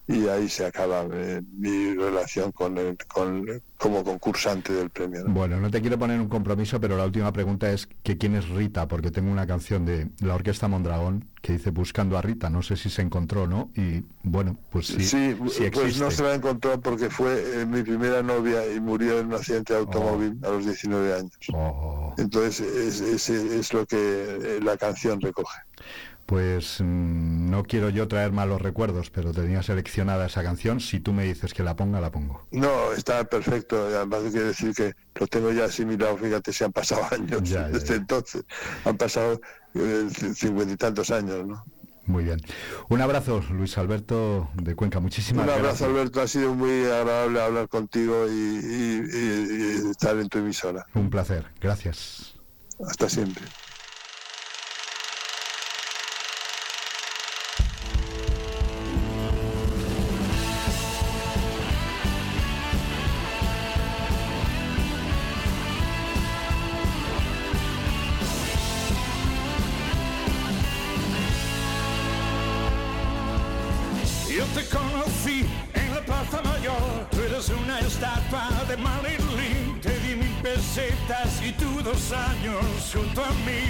[0.07, 3.47] y ahí se acaba eh, mi relación con, el, con
[3.79, 5.25] como concursante del premio.
[5.27, 8.49] Bueno, no te quiero poner un compromiso, pero la última pregunta es que quién es
[8.49, 12.63] Rita, porque tengo una canción de la Orquesta Mondragón que dice Buscando a Rita, no
[12.63, 13.71] sé si se encontró, ¿no?
[13.75, 15.37] Y bueno, pues sí, sí,
[15.73, 19.35] pues no se la encontró porque fue eh, mi primera novia y murió en un
[19.35, 20.47] accidente de automóvil oh.
[20.47, 21.33] a los 19 años.
[21.53, 22.15] Oh.
[22.19, 25.59] Entonces es, es, es lo que eh, la canción recoge
[26.27, 30.81] pues mm, no quiero yo traer malos recuerdos, pero tenía seleccionada esa canción.
[30.81, 32.47] Si tú me dices que la ponga, la pongo.
[32.51, 33.87] No, está perfecto.
[33.87, 36.17] Además, quiero decir que lo tengo ya asimilado.
[36.17, 38.45] Fíjate, se han pasado años desde entonces.
[38.85, 39.41] Han pasado
[39.75, 41.65] eh, cincuenta y tantos años, ¿no?
[42.07, 42.41] Muy bien.
[42.91, 45.01] Un abrazo, Luis Alberto de Cuenca.
[45.01, 45.61] Muchísimas gracias.
[45.61, 46.21] Un abrazo, Alberto.
[46.21, 50.87] Ha sido muy agradable hablar contigo y estar en tu emisora.
[50.95, 51.47] Un placer.
[51.61, 52.35] Gracias.
[52.87, 53.45] Hasta siempre.
[81.85, 83.63] Dos años junto a mí.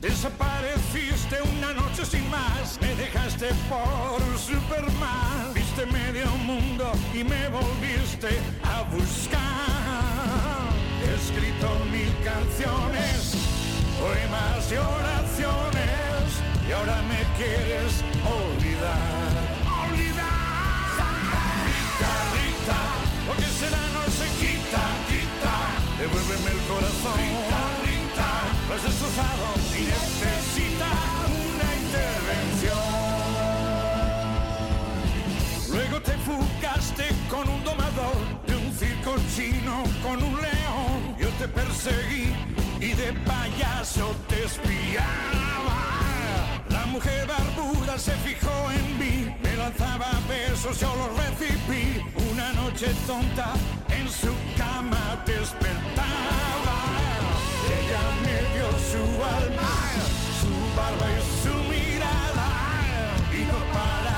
[0.00, 5.52] Desapareciste una noche sin más, me dejaste por Superman.
[5.54, 9.40] Viste medio mundo y me volviste a buscar.
[11.04, 13.34] He escrito mil canciones,
[14.00, 16.24] poemas y oraciones,
[16.66, 19.32] y ahora me quieres olvidar.
[19.84, 20.36] Olvidar.
[21.66, 22.80] Rita, Rita,
[23.26, 24.96] lo que será no se quita
[25.98, 27.16] devuélveme el corazón.
[27.16, 28.30] Rita, Rita,
[28.68, 30.90] lo has destrozado y necesita
[31.26, 32.96] una intervención.
[35.72, 41.16] Luego te fugaste con un domador de un circo chino con un león.
[41.18, 42.34] Yo te perseguí
[42.80, 46.05] y de payaso te espiaba.
[46.96, 52.02] Mujer barbuda se fijó en mí, me lanzaba besos, yo los recibí.
[52.32, 53.52] Una noche tonta
[53.90, 56.78] en su cama despertaba.
[57.76, 59.72] Ella me dio su alma,
[60.40, 62.48] su barba y su mirada
[63.30, 64.15] y no paraba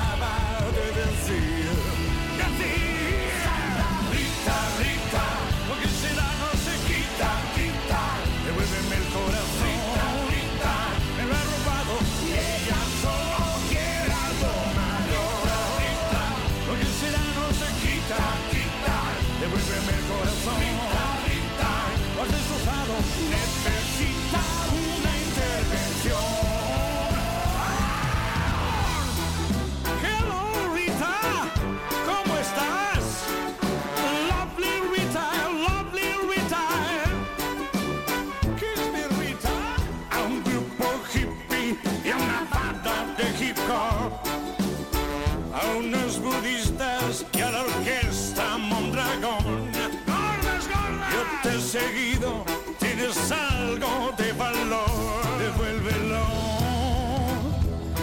[51.71, 52.45] Yo te he seguido,
[52.79, 55.37] tienes algo de valor.
[55.37, 56.25] Devuélvelo.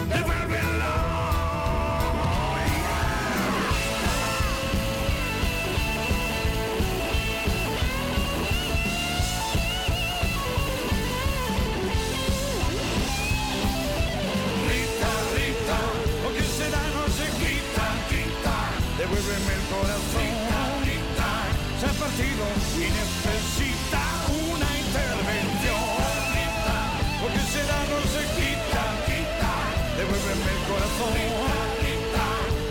[0.07, 0.93] Devuélvelo.
[14.69, 15.79] Rita, Rita,
[16.23, 18.55] lo que será no se quita, quita.
[18.97, 20.27] Devuélveme el corazón.
[20.85, 21.29] Rita,
[21.79, 22.45] se ha partido
[22.77, 23.16] y
[30.67, 31.13] corazón.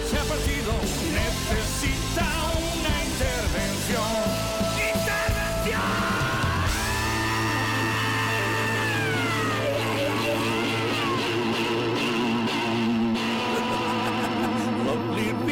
[0.08, 0.72] Se ha partido,
[1.12, 4.46] necesita una intervención.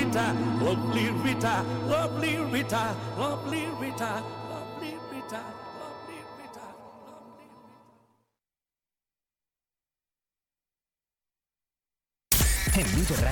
[0.04, 5.63] Rita, lovely Rita, lovely Rita, lovely Rita, lovely Rita.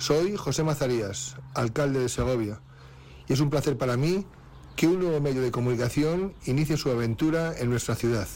[0.00, 2.58] Soy José Mazarías, alcalde de Segovia,
[3.28, 4.24] y es un placer para mí
[4.74, 8.26] que un nuevo medio de comunicación inicie su aventura en nuestra ciudad.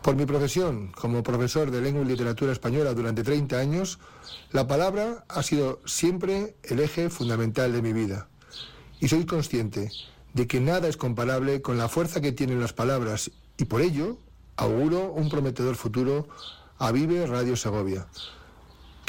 [0.00, 3.98] Por mi profesión como profesor de lengua y literatura española durante 30 años,
[4.52, 8.28] la palabra ha sido siempre el eje fundamental de mi vida.
[9.00, 9.92] Y soy consciente
[10.32, 14.16] de que nada es comparable con la fuerza que tienen las palabras y por ello
[14.56, 16.26] auguro un prometedor futuro
[16.78, 18.06] a Vive Radio Segovia.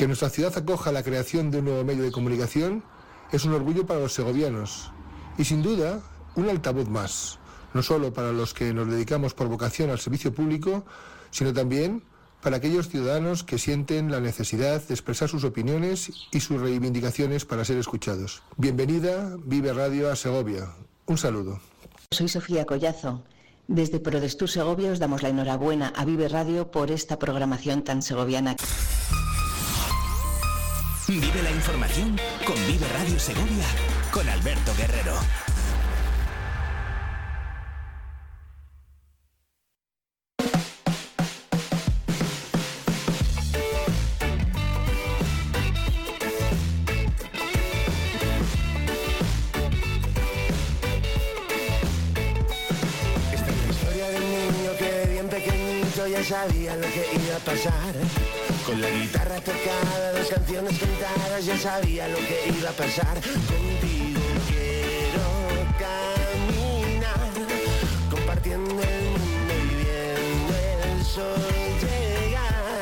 [0.02, 2.84] Que nuestra ciudad acoja la creación de un nuevo medio de comunicación
[3.32, 4.92] es un orgullo para los segovianos
[5.38, 6.02] y sin duda
[6.34, 7.38] un altavoz más,
[7.76, 10.86] no solo para los que nos dedicamos por vocación al servicio público,
[11.30, 12.02] sino también
[12.42, 17.64] para aquellos ciudadanos que sienten la necesidad de expresar sus opiniones y sus reivindicaciones para
[17.64, 18.42] ser escuchados.
[18.58, 20.68] Bienvenida, Vive Radio a Segovia.
[21.06, 21.60] Un saludo.
[22.10, 23.22] Soy Sofía Collazo.
[23.68, 28.56] Desde Prodestur Segovia os damos la enhorabuena a Vive Radio por esta programación tan segoviana.
[31.20, 33.66] Vive la información con Vive Radio Segovia
[34.14, 35.51] con Alberto Guerrero.
[61.62, 63.22] Sabía lo que iba a pasar.
[63.22, 64.20] Contigo
[64.50, 65.28] quiero
[65.78, 67.30] caminar,
[68.10, 72.82] compartiendo el mundo y viendo el sol llegar.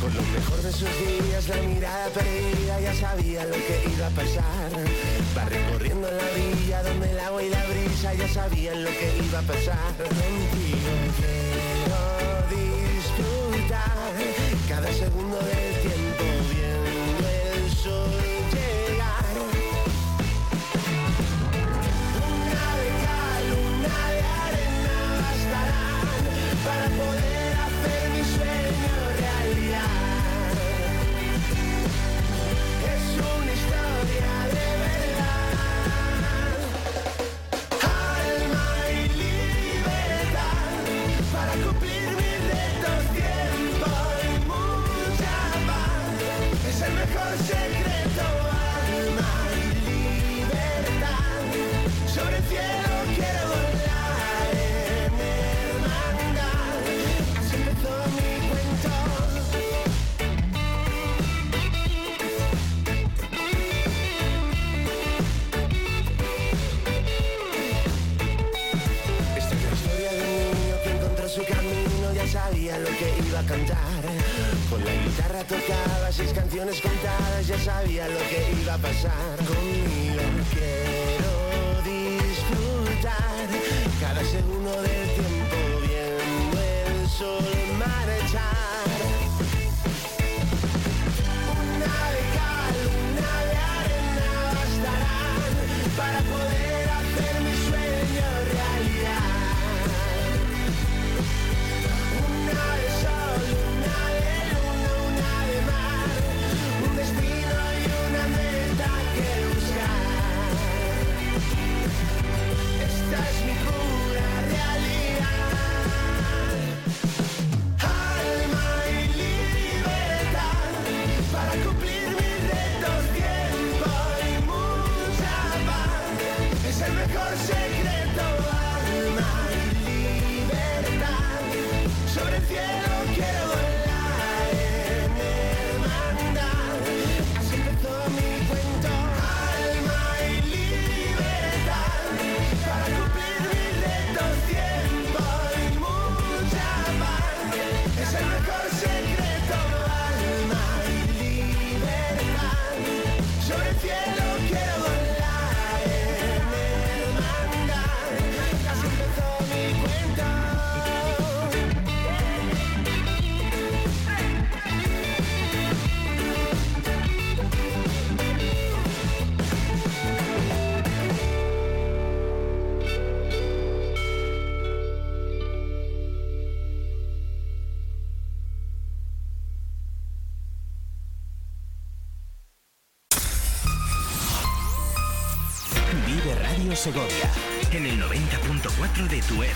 [0.00, 4.10] Con lo mejor de sus días, la mirada perdida, ya sabía lo que iba a
[4.10, 4.70] pasar.
[5.36, 9.38] Va recorriendo la villa donde el agua y la brisa ya sabían lo que iba
[9.38, 9.94] a pasar.
[9.98, 12.00] Contigo quiero
[12.50, 14.14] disfrutar
[14.68, 15.57] cada segundo del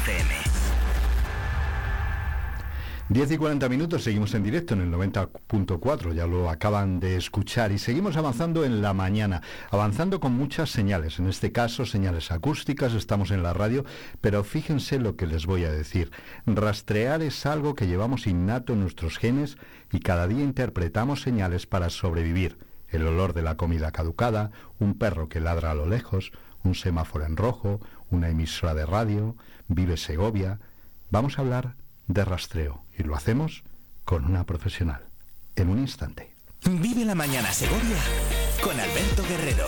[0.05, 0.35] FM.
[3.09, 7.71] 10 y 40 minutos, seguimos en directo en el 90.4, ya lo acaban de escuchar
[7.71, 12.95] y seguimos avanzando en la mañana, avanzando con muchas señales, en este caso señales acústicas,
[12.95, 13.85] estamos en la radio,
[14.21, 16.11] pero fíjense lo que les voy a decir.
[16.47, 19.57] Rastrear es algo que llevamos innato en nuestros genes
[19.93, 22.59] y cada día interpretamos señales para sobrevivir.
[22.89, 24.51] El olor de la comida caducada,
[24.81, 26.33] un perro que ladra a lo lejos,
[26.65, 27.81] un semáforo en rojo,
[28.11, 29.37] una emisora de radio,
[29.75, 30.59] vive Segovia.
[31.11, 31.75] Vamos a hablar
[32.07, 33.63] de rastreo y lo hacemos
[34.05, 35.03] con una profesional.
[35.57, 36.35] En un instante.
[36.65, 37.99] Vive la mañana Segovia
[38.63, 39.67] con Alberto Guerrero.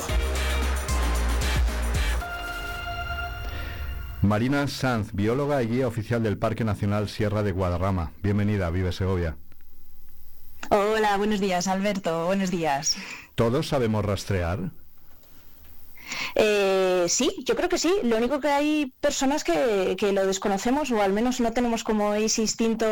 [4.23, 8.13] Marina Sanz, bióloga y guía oficial del Parque Nacional Sierra de Guadarrama.
[8.23, 9.37] Bienvenida, Vive Segovia.
[10.71, 12.25] Hola, buenos días, Alberto.
[12.25, 12.97] Buenos días.
[13.35, 14.71] ¿Todos sabemos rastrear?
[16.35, 17.93] Eh, sí, yo creo que sí.
[18.03, 22.43] Lo único que hay personas que, lo desconocemos o al menos no tenemos como ese
[22.43, 22.87] instinto,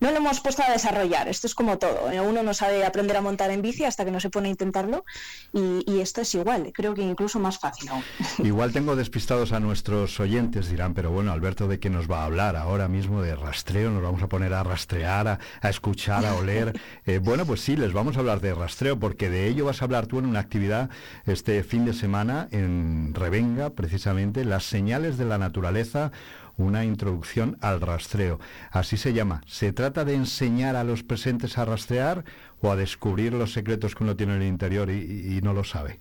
[0.00, 1.28] no lo hemos puesto a desarrollar.
[1.28, 2.10] Esto es como todo.
[2.10, 2.20] ¿eh?
[2.20, 5.04] Uno no sabe aprender a montar en bici hasta que no se pone a intentarlo
[5.52, 6.72] y, esto es igual.
[6.72, 7.90] Creo que incluso más fácil.
[8.44, 12.24] Igual tengo despistados a nuestros oyentes, dirán, pero bueno, Alberto, ¿de qué nos va a
[12.26, 13.20] hablar ahora mismo?
[13.20, 13.90] ¿De rastreo?
[13.90, 16.78] ¿Nos vamos a poner a rastrear, a, escuchar, a oler?
[17.06, 19.84] Eh, bueno, pues sí, les vamos a hablar de rastreo porque de ello vas a
[19.86, 20.90] hablar tú en una actividad
[21.26, 26.12] este fin de semana en Revenga, precisamente, las señales de la naturaleza,
[26.56, 28.38] una introducción al rastreo.
[28.70, 29.40] Así se llama.
[29.46, 32.24] ¿Se trata de enseñar a los presentes a rastrear
[32.60, 35.64] o a descubrir los secretos que uno tiene en el interior y, y no lo
[35.64, 36.00] sabe?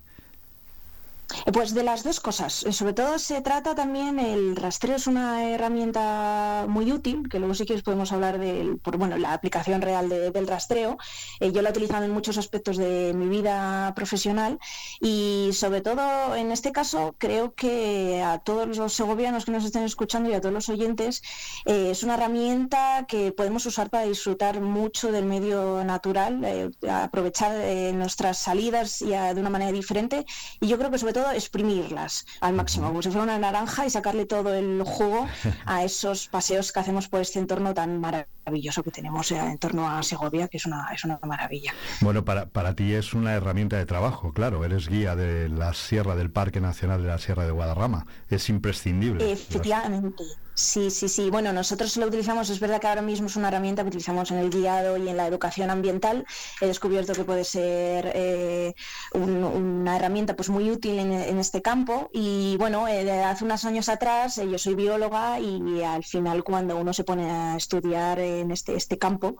[1.52, 2.64] Pues de las dos cosas.
[2.64, 7.54] Eh, sobre todo se trata también, el rastreo es una herramienta muy útil, que luego
[7.54, 10.98] sí que podemos hablar de bueno, la aplicación real del rastreo.
[11.40, 14.58] Eh, yo la he utilizado en muchos aspectos de mi vida profesional
[15.02, 19.84] y sobre todo en este caso creo que a todos los segovianos que nos estén
[19.84, 21.22] escuchando y a todos los oyentes
[21.66, 27.54] eh, es una herramienta que podemos usar para disfrutar mucho del medio natural, aprovechar
[27.94, 30.26] nuestras salidas ya de una manera diferente
[30.62, 33.90] y yo creo que sobre todo exprimirlas al máximo, como si fuera una naranja y
[33.90, 35.28] sacarle todo el jugo
[35.66, 38.37] a esos paseos que hacemos por este entorno tan maravilloso
[38.84, 41.74] que tenemos eh, en torno a Segovia, que es una, es una maravilla.
[42.02, 46.16] Bueno, para, para ti es una herramienta de trabajo, claro, eres guía de la Sierra
[46.16, 49.32] del Parque Nacional de la Sierra de Guadarrama, es imprescindible.
[49.32, 50.24] Efectivamente.
[50.58, 51.30] Sí, sí, sí.
[51.30, 54.40] Bueno, nosotros lo utilizamos, es verdad que ahora mismo es una herramienta que utilizamos en
[54.40, 56.26] el guiado y en la educación ambiental.
[56.60, 58.74] He descubierto que puede ser eh,
[59.14, 62.10] una herramienta pues muy útil en, este campo.
[62.12, 66.76] Y bueno, eh, hace unos años atrás eh, yo soy bióloga y al final cuando
[66.76, 69.38] uno se pone a estudiar en este, este campo,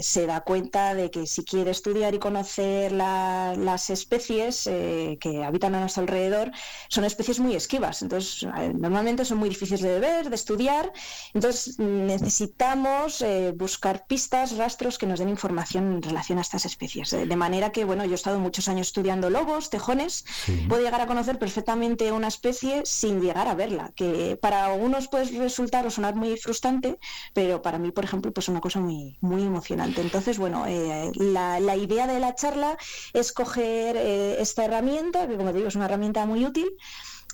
[0.00, 5.80] se da cuenta de que si quiere estudiar y conocer las especies que habitan a
[5.80, 6.50] nuestro alrededor,
[6.88, 8.02] son especies muy esquivas.
[8.02, 10.92] Entonces, normalmente son muy difíciles de ver de estudiar.
[11.34, 17.10] Entonces necesitamos eh, buscar pistas, rastros que nos den información en relación a estas especies.
[17.10, 20.24] De, manera que, bueno, yo he estado muchos años estudiando lobos, tejones,
[20.68, 25.24] puedo llegar a conocer perfectamente una especie sin llegar a verla, que para algunos puede
[25.38, 26.98] resultar o sonar muy frustrante,
[27.32, 30.00] pero para mí, por ejemplo, pues una cosa muy, muy emocionante.
[30.00, 32.78] Entonces, bueno, eh, la, idea de la charla
[33.12, 36.70] es coger eh, esta herramienta, que como digo es una herramienta muy útil,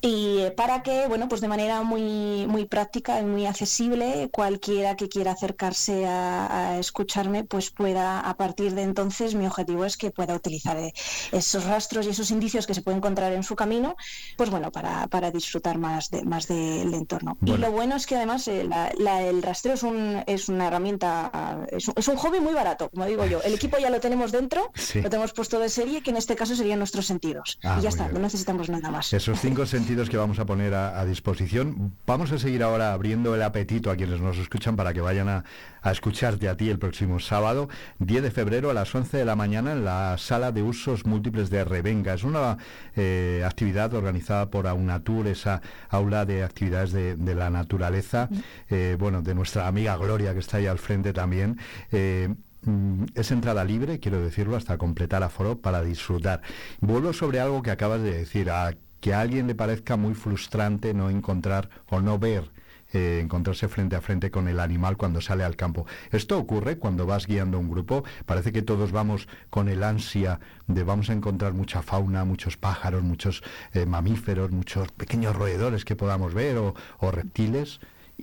[0.03, 4.97] y eh, para que, bueno, pues de manera muy, muy práctica y muy accesible, cualquiera
[4.97, 10.11] que quiera acercarse a, escucharme, pues pueda, a partir de entonces, mi objetivo es que
[10.11, 10.93] pueda utilizar eh,
[11.33, 13.97] esos rastros y esos indicios que se puede encontrar en su camino,
[14.37, 17.39] pues bueno, para, para disfrutar más, de, más del entorno.
[17.45, 18.69] Y lo bueno es que además eh,
[18.99, 23.25] el rastreo es, un, es una herramienta, ah, es un, hobby muy barato, como digo
[23.27, 23.43] yo.
[23.43, 26.55] El equipo ya lo tenemos dentro, lo tenemos puesto de serie, que en este caso
[26.55, 27.59] serían nuestros sentidos.
[27.63, 29.13] Ah, y ya está, no necesitamos nada más.
[29.13, 31.93] Esos cinco sentidos que vamos a poner a, disposición.
[32.07, 35.45] Vamos a seguir ahora abriendo el apetito a quienes nos escuchan para que vayan a,
[35.85, 37.69] escucharte a ti el próximo sábado,
[38.01, 41.51] 10 de febrero a las 11 de la mañana en la sala de usos múltiples
[41.51, 42.15] de Revenga.
[42.15, 42.59] Es una
[42.97, 48.29] eh, actividad organizada por Aunatur, esa aula de actividades de, la naturaleza,
[48.69, 51.59] eh, bueno, de nuestra amiga Gloria que está ahí al frente también.
[51.93, 56.43] Eh, mm, es entrada libre, quiero decirlo, hasta completar aforo para disfrutar.
[56.81, 58.51] Vuelvo sobre algo que acabas de decir.
[58.51, 62.51] A que a alguien le parezca muy frustrante no encontrar o no ver
[62.93, 65.87] eh, encontrarse frente a frente con el animal cuando sale al campo.
[66.13, 70.39] Esto ocurre cuando vas guiando un grupo, parece que todos vamos con el ansia
[70.69, 73.43] de vamos a encontrar mucha fauna, muchos pájaros, muchos
[73.73, 77.81] eh, mamíferos, muchos pequeños roedores que podamos ver o, o reptiles.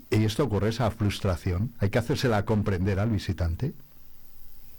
[0.09, 3.73] Y esto ocurre, esa frustración, hay que hacérsela comprender al visitante.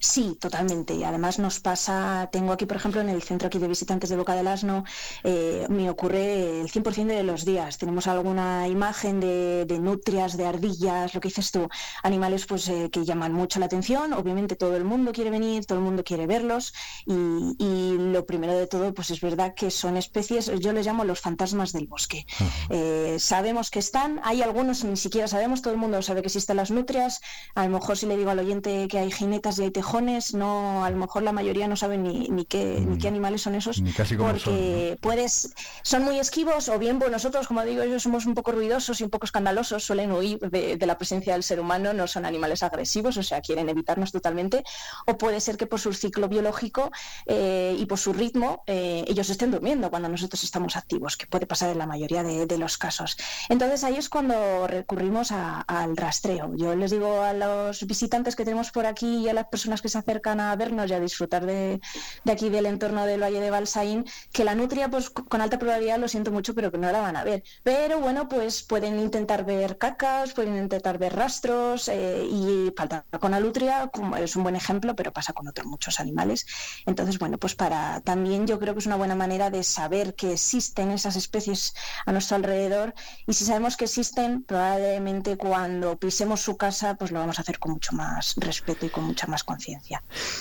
[0.04, 0.94] Sí, totalmente.
[0.94, 4.16] Y además nos pasa, tengo aquí, por ejemplo, en el centro aquí de visitantes de
[4.16, 4.84] Boca del Asno,
[5.22, 7.78] eh, me ocurre el 100% de los días.
[7.78, 11.70] Tenemos alguna imagen de, nutrias, de ardillas, lo que dices tú,
[12.02, 14.12] animales pues eh, que llaman mucho la atención.
[14.12, 16.74] Obviamente todo el mundo quiere venir, todo el mundo quiere verlos.
[17.06, 21.20] Y, lo primero de todo, pues es verdad que son especies, yo les llamo los
[21.20, 22.26] fantasmas del bosque.
[22.68, 26.58] Eh, sabemos que están, hay algunos ni siquiera sabemos, todo el mundo sabe que existen
[26.58, 27.22] las nutrias.
[27.54, 30.84] A lo mejor si le digo al oyente que hay jinetas y hay tejones, no,
[30.84, 33.14] a lo mejor la mayoría no sabe ni, ni, qué, ni qué mm.
[33.14, 33.82] animales son esos,
[34.18, 38.34] porque son, puedes, son muy esquivos, o bien pues nosotros, como digo, ellos somos un
[38.34, 42.06] poco ruidosos y un poco escandalosos, suelen huir de, la presencia del ser humano, no
[42.06, 44.64] son animales agresivos, o sea, quieren evitarnos totalmente,
[45.06, 46.90] o puede ser que por su ciclo biológico
[47.26, 51.46] eh, y por su ritmo, eh, ellos estén durmiendo cuando nosotros estamos activos, que puede
[51.46, 53.16] pasar en la mayoría de, los casos.
[53.48, 56.52] Entonces ahí es cuando recurrimos al rastreo.
[56.54, 59.90] Yo les digo a los visitantes que tenemos por aquí y a las personas que
[59.90, 61.78] se acercan a vernos y a disfrutar de,
[62.26, 66.08] aquí del entorno del Valle de Balsaín, que la nutria, pues con alta probabilidad, lo
[66.08, 67.42] siento mucho, pero que no la van a ver.
[67.62, 73.32] Pero bueno, pues pueden intentar ver cacas, pueden intentar ver rastros eh, y falta con
[73.32, 76.46] la nutria, como es un buen ejemplo, pero pasa con otros muchos animales.
[76.86, 80.32] Entonces, bueno, pues para también yo creo que es una buena manera de saber que
[80.32, 81.74] existen esas especies
[82.06, 82.94] a nuestro alrededor
[83.26, 87.58] y si sabemos que existen, probablemente cuando pisemos su casa, pues lo vamos a hacer
[87.58, 89.73] con mucho más respeto y con mucha más conciencia.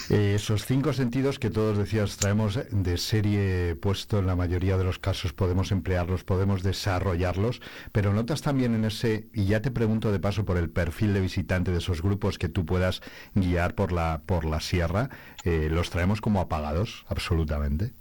[0.10, 4.84] Eh, esos cinco sentidos que todos decías traemos de serie puesto en la mayoría de
[4.84, 7.62] los casos, podemos emplearlos, podemos desarrollarlos,
[7.92, 11.22] pero notas también en ese, y ya te pregunto de paso por el perfil de
[11.22, 13.02] visitante de esos grupos que tú puedas
[13.36, 15.10] guiar por la, por la sierra,
[15.44, 17.06] eh, ¿los traemos como apagados?
[17.08, 17.92] Absolutamente.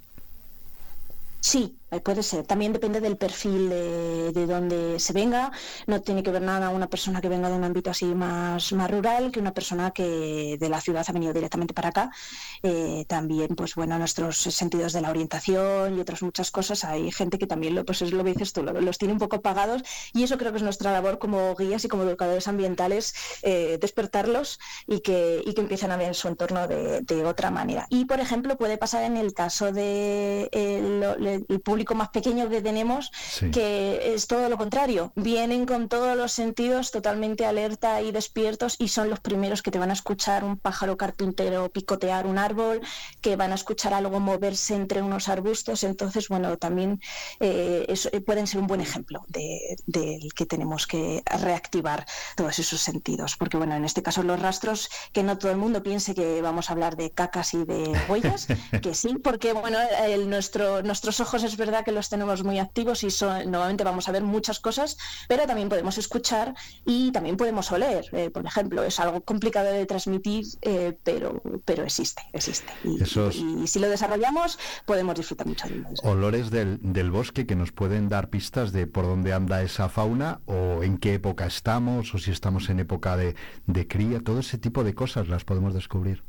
[1.40, 2.46] Sí, puede ser.
[2.46, 5.52] También depende del perfil de, de, donde se venga.
[5.86, 8.90] No tiene que ver nada una persona que venga de un ámbito así más, más
[8.90, 12.10] rural que una persona que de la ciudad ha venido directamente para acá.
[12.62, 16.84] Eh, también, pues bueno, nuestros sentidos de la orientación y otras muchas cosas.
[16.84, 19.36] Hay gente que también, lo, pues es lo que dices tú, los tiene un poco
[19.36, 19.82] apagados
[20.12, 24.58] y eso creo que es nuestra labor como guías y como educadores ambientales, eh, despertarlos
[24.86, 27.86] y que, y que empiecen a ver su entorno de, otra manera.
[27.88, 33.10] Y, por ejemplo, puede pasar en el caso de el público más pequeño que tenemos,
[33.52, 35.12] que es todo lo contrario.
[35.16, 39.78] Vienen con todos los sentidos totalmente alerta y despiertos y son los primeros que te
[39.78, 42.80] van a escuchar un pájaro carpintero picotear un árbol,
[43.20, 45.84] que van a escuchar algo moverse entre unos arbustos.
[45.84, 47.00] Entonces, bueno, también
[47.40, 52.06] eh, eh, pueden ser un buen ejemplo del que tenemos que reactivar
[52.36, 53.36] todos esos sentidos.
[53.36, 56.70] Porque, bueno, en este caso los rastros, que no todo el mundo piense que vamos
[56.70, 58.46] a hablar de cacas y de huellas,
[58.82, 63.02] que sí, porque, bueno, el, nuestro, nuestros ojos es verdad que los tenemos muy activos
[63.04, 64.98] y son, normalmente vamos a ver muchas cosas,
[65.28, 66.54] pero también podemos escuchar
[66.84, 68.04] y también podemos oler.
[68.12, 72.72] Eh, por ejemplo, es algo complicado de transmitir, eh, pero, pero existe, existe.
[72.84, 76.00] Y, si lo desarrollamos, podemos disfrutar mucho de ellos.
[76.02, 80.40] Olores del, del bosque que nos pueden dar pistas de por dónde anda esa fauna
[80.46, 83.34] o en qué época estamos o si estamos en época de,
[83.66, 86.22] de cría, todo ese tipo de cosas las podemos descubrir.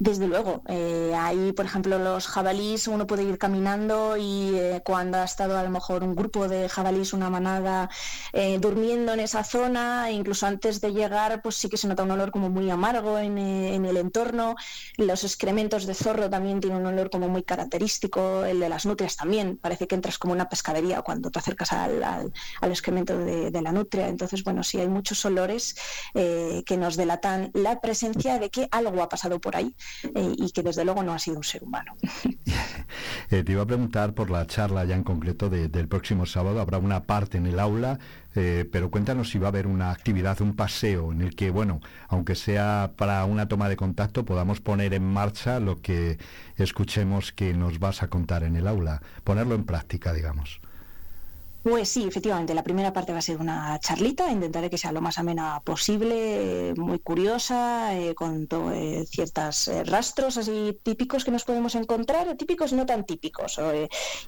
[0.00, 5.18] Desde luego, eh, ahí por ejemplo los jabalís, uno puede ir caminando y eh, cuando
[5.18, 7.90] ha estado a lo mejor un grupo de jabalís, una manada,
[8.32, 12.12] eh, durmiendo en esa zona, incluso antes de llegar, pues sí que se nota un
[12.12, 14.54] olor como muy amargo en, el entorno.
[14.96, 19.16] Los excrementos de zorro también tienen un olor como muy característico, el de las nutrias
[19.16, 22.32] también, parece que entras como una pescadería cuando te acercas al,
[22.62, 24.08] excremento de, de, la nutria.
[24.08, 25.76] Entonces, bueno, sí hay muchos olores
[26.14, 29.74] que nos delatan la presencia de que algo ha pasado por ahí
[30.14, 31.94] eh, y que desde luego no ha sido un ser humano.
[33.32, 36.60] Eh, te iba a preguntar por la charla ya en concreto del próximo sábado.
[36.60, 38.00] Habrá una parte en el aula,
[38.34, 41.80] eh, pero cuéntanos si va a haber una actividad, un paseo en el que, bueno,
[42.08, 46.18] aunque sea para una toma de contacto, podamos poner en marcha lo que
[46.56, 50.59] escuchemos que nos vas a contar en el aula, ponerlo en práctica, digamos.
[51.62, 55.02] Pues sí, efectivamente, la primera parte va a ser una charlita, intentaré que sea lo
[55.02, 61.44] más amena posible, muy curiosa, eh, con eh, ciertos eh, rastros así típicos que nos
[61.44, 63.60] podemos encontrar, típicos no tan típicos,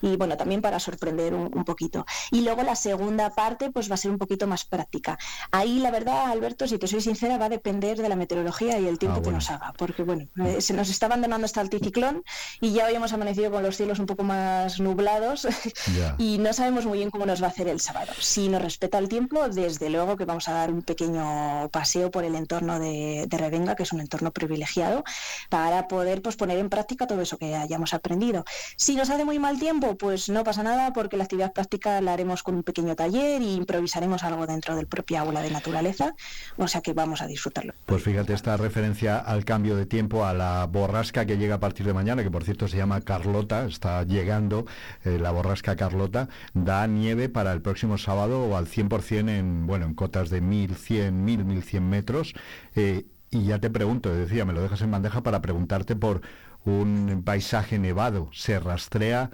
[0.03, 2.05] y bueno, también para sorprender un, poquito.
[2.31, 5.17] Y luego la segunda parte pues va a ser un poquito más práctica.
[5.53, 8.87] Ahí la verdad, Alberto, si te soy sincera, va a depender de la meteorología y
[8.87, 10.29] el tiempo ah, que nos haga, porque bueno,
[10.59, 12.25] se nos está abandonando este anticiclón
[12.61, 15.47] y ya hoy hemos amanecido con los cielos un poco más nublados
[16.19, 18.11] y no sabemos muy bien cómo cómo nos va a hacer el sábado.
[18.19, 22.25] Si nos respeta el tiempo, desde luego que vamos a dar un pequeño paseo por
[22.25, 25.05] el entorno de, Revenga, que es un entorno privilegiado,
[25.49, 28.45] para poder pues, poner en práctica todo eso que hayamos aprendido.
[28.75, 32.13] Si nos hace muy mal tiempo, pues no pasa nada porque la actividad práctica la
[32.13, 36.17] haremos con un pequeño taller e improvisaremos algo dentro del propio aula de naturaleza,
[36.57, 37.73] o sea que vamos a disfrutarlo.
[37.87, 41.87] Pues fíjate esta referencia al cambio de tiempo, a la borrasca que llega a partir
[41.87, 44.67] de mañana, que por cierto se llama Carlota, está llegando
[45.05, 49.95] eh, la borrasca Carlota, da nieve para el próximo sábado al 100% en, bueno, en
[49.95, 52.35] cotas de 1100, 1000, 1100 metros.
[52.75, 56.21] Eh, y ya te pregunto, decía, me lo dejas en bandeja para preguntarte por
[56.65, 58.29] un paisaje nevado.
[58.33, 59.31] Se rastrea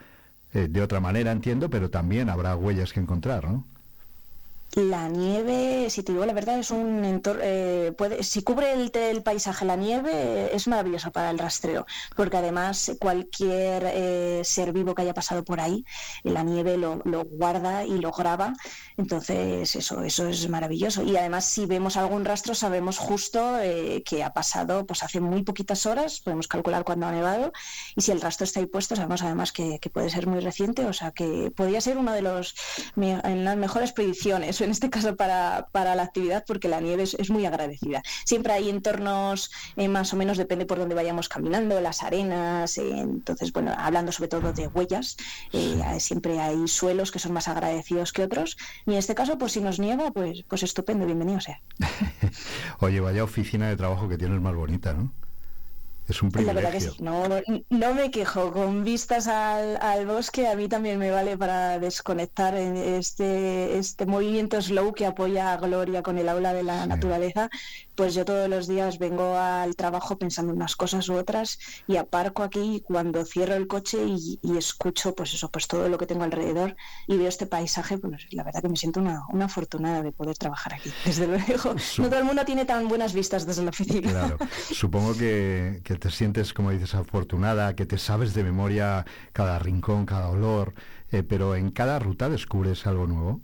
[0.53, 3.66] eh, de otra manera, entiendo, pero también habrá huellas que encontrar, ¿no?
[4.75, 7.41] La nieve, si te digo la verdad, es un entorno.
[7.43, 12.93] Eh, puede, si cubre el, paisaje la nieve, es maravilloso para el rastreo, porque además
[13.01, 15.85] cualquier eh, ser vivo que haya pasado por ahí,
[16.23, 18.55] la nieve lo, guarda y lo graba.
[18.99, 21.03] Entonces, eso, eso es maravilloso.
[21.03, 25.45] Y además, si vemos algún rastro, sabemos justo eh, que ha pasado pues hace muy
[25.45, 27.53] poquitas horas, podemos calcular cuándo ha nevado.
[27.97, 30.93] Y si el rastro está ahí puesto, sabemos además que, puede ser muy reciente, o
[30.93, 32.55] sea que podría ser uno de los
[32.97, 37.47] en las mejores predicciones en este caso para, la actividad, porque la nieve es, muy
[37.47, 38.03] agradecida.
[38.25, 42.99] Siempre hay entornos, eh, más o menos depende por dónde vayamos caminando, las arenas, eh,
[42.99, 45.17] entonces, bueno, hablando sobre todo de huellas,
[45.53, 48.57] eh, siempre hay suelos que son más agradecidos que otros,
[48.87, 51.61] y en este caso, pues si nos nieva, pues, pues estupendo, bienvenido sea.
[52.81, 55.13] Oye, vaya oficina de trabajo que tienes más bonita, ¿no?
[56.09, 56.95] Es un privilegio.
[57.01, 58.51] no, me quejo.
[58.51, 64.95] Con vistas al, bosque, a mí también me vale para desconectar este, este movimiento slow
[64.95, 67.51] que apoya a Gloria con el aula de la naturaleza
[67.99, 71.97] pues yo todos los días vengo al trabajo pensando en unas cosas u otras y
[71.97, 76.23] aparco aquí cuando cierro el coche y, escucho pues eso, pues todo lo que tengo
[76.23, 76.77] alrededor
[77.09, 80.75] y veo este paisaje, pues la verdad que me siento una, afortunada de poder trabajar
[80.75, 81.75] aquí, desde luego.
[81.99, 84.11] No todo el mundo tiene tan buenas vistas desde la oficina.
[84.13, 84.39] Claro,
[84.73, 90.07] supongo que, que te sientes, como dices, afortunada, que te sabes de memoria cada rincón,
[90.07, 90.75] cada olor,
[91.11, 93.41] eh, pero en cada ruta descubres algo nuevo.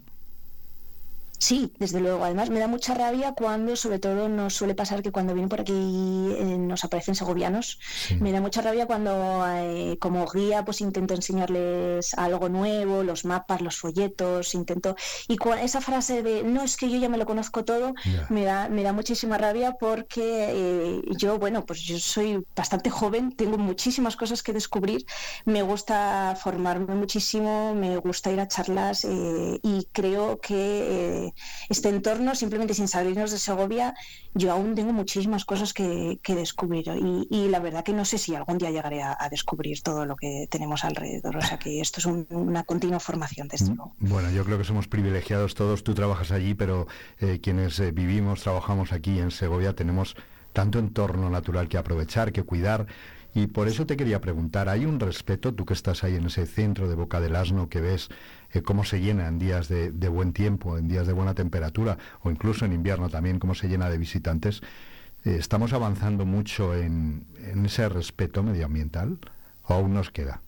[1.45, 2.25] Sí, desde luego.
[2.25, 5.61] Además, me da mucha rabia cuando, sobre todo, nos suele pasar que cuando vienen por
[5.61, 7.79] aquí eh, nos aparecen segovianos.
[8.19, 13.61] Me da mucha rabia cuando, eh, como guía, pues intento enseñarles algo nuevo, los mapas,
[13.61, 14.97] los folletos, intento.
[15.29, 17.93] Y esa frase de no es que yo ya me lo conozco todo,
[18.31, 23.33] me da me da muchísima rabia porque eh, yo, bueno, pues yo soy bastante joven,
[23.37, 25.05] tengo muchísimas cosas que descubrir,
[25.45, 31.34] me gusta formarme muchísimo, me gusta ir a charlas y creo que
[31.69, 33.95] este entorno, simplemente sin salirnos de Segovia,
[34.35, 36.87] yo aún tengo muchísimas cosas que, descubrir
[37.31, 40.47] y, la verdad que no sé si algún día llegaré a, descubrir todo lo que
[40.51, 41.37] tenemos alrededor.
[41.37, 43.95] O sea que esto es una continua formación, desde mm, luego.
[44.01, 45.85] Bueno, yo creo que somos privilegiados todos.
[45.85, 46.87] Tú trabajas allí, pero
[47.21, 50.17] eh, quienes eh, vivimos, trabajamos aquí en Segovia, tenemos
[50.53, 52.87] tanto entorno natural que aprovechar, que cuidar.
[53.35, 56.47] Y por eso te quería preguntar, ¿hay un respeto, tú que estás ahí en ese
[56.47, 58.09] centro de Boca del Asno, que ves
[58.53, 62.31] eh, cómo se llena en días de, buen tiempo, en días de buena temperatura, o
[62.31, 64.61] incluso en invierno también, cómo se llena de visitantes?
[65.25, 69.19] Eh, ¿Estamos avanzando mucho en, en ese respeto medioambiental
[69.65, 70.41] o aún nos queda?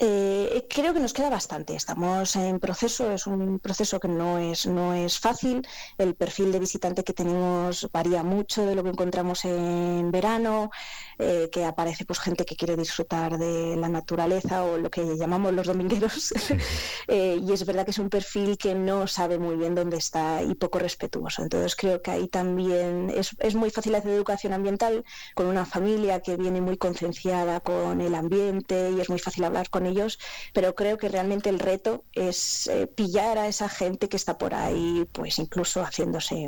[0.00, 1.76] Eh, creo que nos queda bastante.
[1.76, 5.66] Estamos en proceso, es un proceso que no es, no es fácil.
[5.98, 10.70] El perfil de visitante que tenemos varía mucho de lo que encontramos en verano,
[11.18, 15.52] eh, que aparece pues gente que quiere disfrutar de la naturaleza o lo que llamamos
[15.52, 16.34] los domingueros.
[17.08, 20.42] Eh, y es verdad que es un perfil que no sabe muy bien dónde está
[20.42, 21.42] y poco respetuoso.
[21.42, 26.20] Entonces creo que ahí también es, es muy fácil hacer educación ambiental con una familia
[26.20, 30.18] que viene muy concienciada con el ambiente y es muy fácil hablar con ellos,
[30.52, 34.54] pero creo que realmente el reto es eh, pillar a esa gente que está por
[34.54, 36.46] ahí, pues incluso haciéndose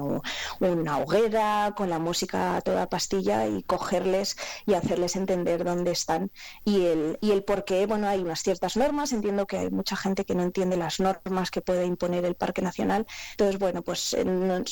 [0.60, 6.30] una hoguera con la música a toda pastilla y cogerles y hacerles entender dónde están
[6.64, 7.86] y el, y el por qué.
[7.86, 11.50] Bueno, hay unas ciertas normas, entiendo que hay mucha gente que no entiende las normas
[11.50, 13.06] que puede imponer el Parque Nacional.
[13.32, 14.24] Entonces, bueno, pues eh,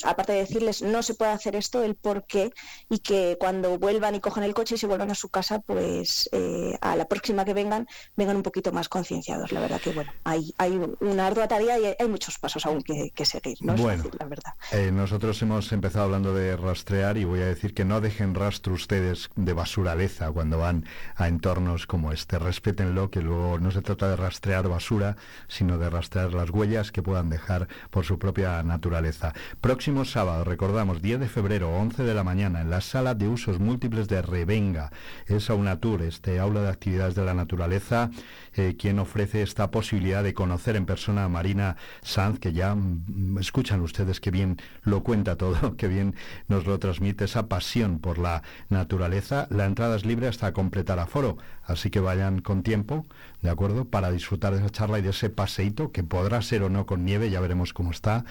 [0.03, 2.51] aparte de decirles no se puede hacer esto, el por qué
[2.89, 6.29] y que cuando vuelvan y cojan el coche y se vuelvan a su casa, pues
[6.31, 9.51] eh, a la próxima que vengan, vengan un poquito más concienciados.
[9.51, 13.25] La verdad que, bueno, hay, hay una ardua tarea y hay, muchos pasos aún que,
[13.25, 13.75] seguir, ¿no?
[13.75, 14.53] Bueno, la verdad.
[14.71, 18.73] Eh, nosotros hemos empezado hablando de rastrear y voy a decir que no dejen rastro
[18.73, 20.85] ustedes de basuraleza cuando van
[21.15, 22.39] a entornos como este.
[22.39, 27.03] Respétenlo, que luego no se trata de rastrear basura, sino de rastrear las huellas que
[27.03, 29.33] puedan dejar por su propia naturaleza.
[29.61, 33.59] Próximo sábado, recordamos, 10 de febrero, 11 de la mañana, en la sala de usos
[33.59, 34.91] múltiples de Revenga.
[35.27, 35.49] Es
[35.81, 38.09] tour este aula de actividades de la naturaleza
[38.55, 43.37] eh, quien ofrece esta posibilidad de conocer en persona a Marina Sanz, que ya mm,
[43.39, 46.15] escuchan ustedes que bien lo cuenta todo, que bien
[46.47, 49.47] nos lo transmite, esa pasión por la naturaleza.
[49.49, 53.05] La entrada es libre hasta completar aforo, así que vayan con tiempo,
[53.41, 53.85] ¿de acuerdo?
[53.85, 57.03] Para disfrutar de esa charla y de ese paseíto, que podrá ser o no con
[57.03, 58.25] nieve, ya veremos cómo está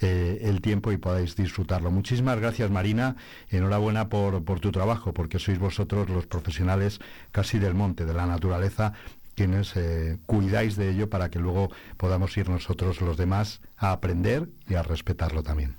[0.00, 1.90] eh, el tiempo y podáis disfrutarlo.
[1.90, 3.16] Muchísimas gracias, Marina.
[3.48, 7.00] Enhorabuena por, por tu trabajo, porque sois vosotros los profesionales
[7.32, 8.92] casi del monte, de la naturaleza,
[9.40, 14.50] quienes eh, cuidáis de ello para que luego podamos ir nosotros los demás a aprender
[14.68, 15.76] y a respetarlo también.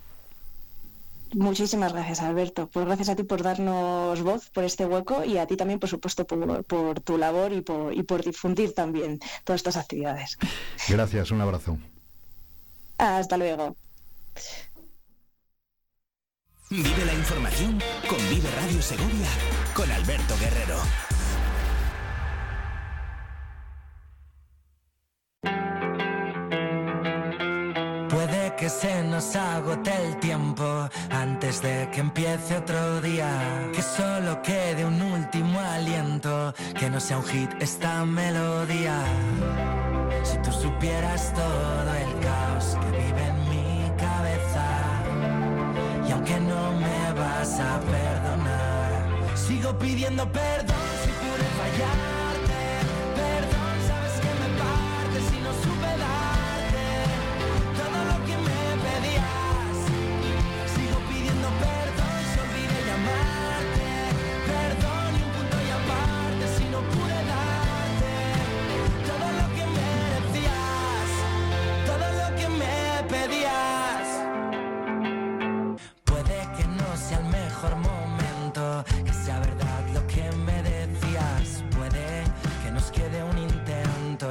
[1.36, 2.68] Muchísimas gracias, Alberto.
[2.74, 5.89] Pues gracias a ti por darnos voz por este hueco y a ti también, por
[5.89, 10.39] supuesto, por, tu labor y por, y por difundir también todas estas actividades.
[10.89, 11.78] Gracias, un abrazo.
[12.97, 13.76] Hasta luego.
[16.72, 19.30] Vive la información con Vive Radio Segovia
[19.76, 20.82] con Alberto Guerrero.
[28.62, 33.32] Que se nos agote el tiempo antes de que empiece otro día.
[33.74, 38.99] Que solo quede un último aliento, que no sea un hit esta melodía.
[40.24, 44.66] Si tú supieras todo el caos que vive en mi cabeza,
[46.07, 48.91] y aunque no me vas a perdonar,
[49.34, 51.51] sigo pidiendo perdón si pude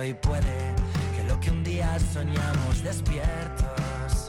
[0.05, 0.75] y puede
[1.15, 4.29] que lo que un día soñamos despiertos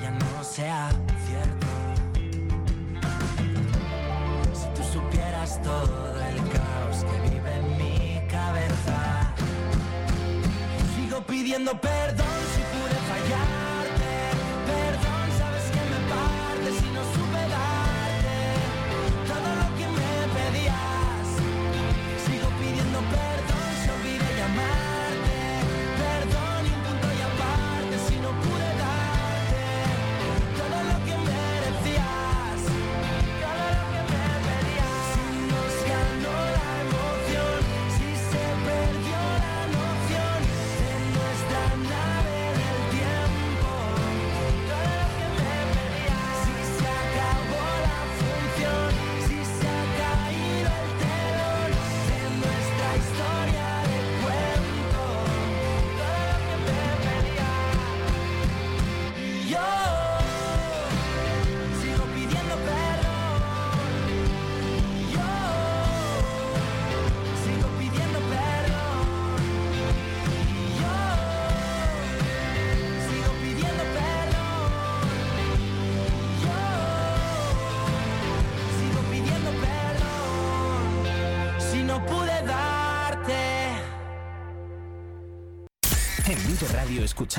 [0.00, 0.90] ya no sea
[1.26, 1.66] cierto.
[4.54, 9.34] Si tú supieras todo el caos que vive en mi cabeza,
[10.94, 12.31] sigo pidiendo perdón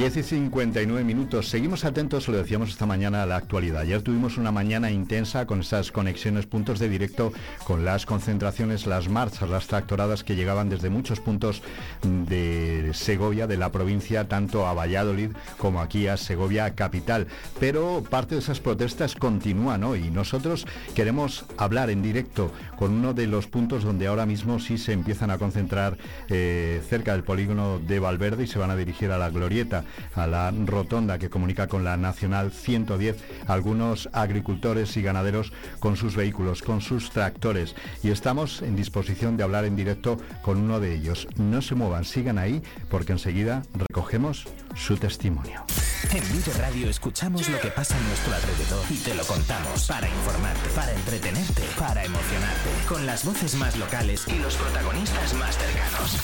[0.00, 1.50] 10 y 59 minutos.
[1.50, 3.82] Seguimos atentos, lo decíamos esta mañana, a la actualidad.
[3.82, 7.34] Ayer tuvimos una mañana intensa con esas conexiones, puntos de directo,
[7.64, 11.60] con las concentraciones, las marchas, las tractoradas que llegaban desde muchos puntos
[12.00, 17.26] de Segovia, de la provincia, tanto a Valladolid como aquí a Segovia capital.
[17.58, 23.12] Pero parte de esas protestas continúan hoy y nosotros queremos hablar en directo con uno
[23.12, 25.98] de los puntos donde ahora mismo sí se empiezan a concentrar
[26.30, 29.84] eh, cerca del polígono de Valverde y se van a dirigir a la Glorieta
[30.14, 33.16] a la rotonda que comunica con la Nacional 110,
[33.46, 37.74] algunos agricultores y ganaderos con sus vehículos, con sus tractores.
[38.02, 41.28] Y estamos en disposición de hablar en directo con uno de ellos.
[41.36, 45.64] No se muevan, sigan ahí, porque enseguida recogemos su testimonio.
[46.12, 50.08] En Vive Radio escuchamos lo que pasa en nuestro alrededor y te lo contamos para
[50.08, 56.18] informarte, para entretenerte, para emocionarte, con las voces más locales y los protagonistas más cercanos.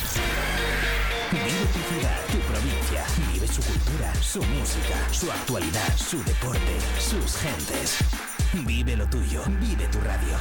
[3.46, 7.98] Su cultura, su música, su actualidad, su deporte, sus gentes.
[8.66, 10.36] Vive lo tuyo, vive tu radio.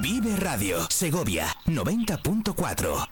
[0.00, 3.08] Vive Radio, Segovia 90.4.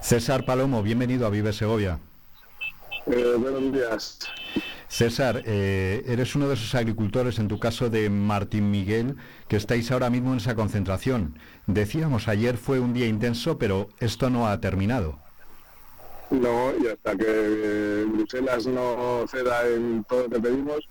[0.00, 1.98] César Palomo, bienvenido a Vive Segovia.
[3.06, 4.18] Eh, buenos días.
[4.88, 9.16] César, eh, eres uno de esos agricultores, en tu caso de Martín Miguel,
[9.48, 11.38] que estáis ahora mismo en esa concentración.
[11.66, 15.21] Decíamos, ayer fue un día intenso, pero esto no ha terminado.
[16.32, 20.88] No, y hasta que eh, Bruselas no ceda en todo lo que pedimos,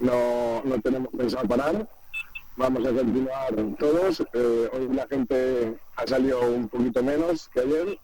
[0.00, 1.88] no, no tenemos pensado parar.
[2.56, 4.20] Vamos a continuar todos.
[4.34, 7.98] Eh, hoy la gente ha salido un poquito menos que ayer,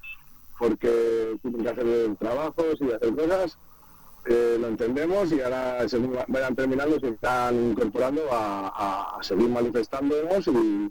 [0.59, 3.59] porque tienen que hacer trabajos y hacer cosas
[4.25, 10.91] eh, lo entendemos y ahora según vayan terminando se están incorporando a, seguir manifestándonos y,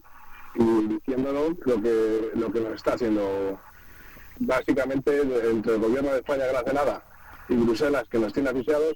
[0.87, 3.59] diciéndonos lo que, lo que nos está haciendo
[4.39, 7.03] básicamente entre el gobierno de España que no hace nada
[7.49, 8.95] y Bruselas que nos tiene asociados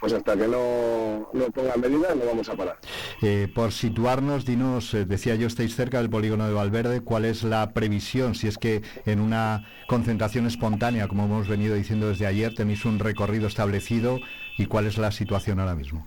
[0.00, 2.78] pues hasta que no, no pongan medidas no vamos a parar.
[3.20, 7.42] Eh, por situarnos, dinos, eh, decía yo, estáis cerca del polígono de Valverde, ¿cuál es
[7.44, 8.34] la previsión?
[8.34, 12.98] Si es que en una concentración espontánea, como hemos venido diciendo desde ayer, tenéis un
[12.98, 14.18] recorrido establecido
[14.56, 16.06] y cuál es la situación ahora mismo.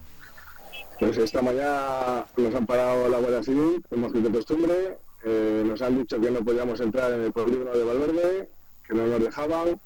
[1.00, 5.98] Pues esta mañana nos han parado la Guardia Civil, hemos de costumbre, eh, nos han
[6.00, 8.50] dicho que no podíamos entrar en el polígono de Valverde,
[8.88, 9.80] que no nos dejaban,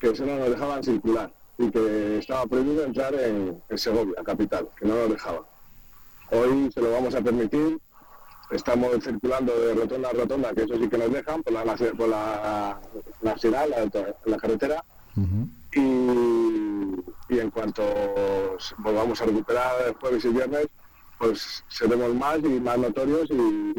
[0.00, 4.94] que solo nos dejaban circular y que estaba prohibido entrar en, Segovia, capital, que no
[4.94, 5.44] lo dejaba.
[6.30, 7.78] Hoy se lo vamos a permitir,
[8.50, 11.64] estamos circulando de rotonda a rotonda, que eso sí que nos dejan, por la,
[11.96, 12.80] por la
[13.22, 13.74] nacional,
[14.24, 14.84] la, carretera,
[15.74, 17.82] y, y, en cuanto
[18.78, 20.68] volvamos a recuperar el jueves y viernes,
[21.18, 23.78] pues seremos más y más notorios y,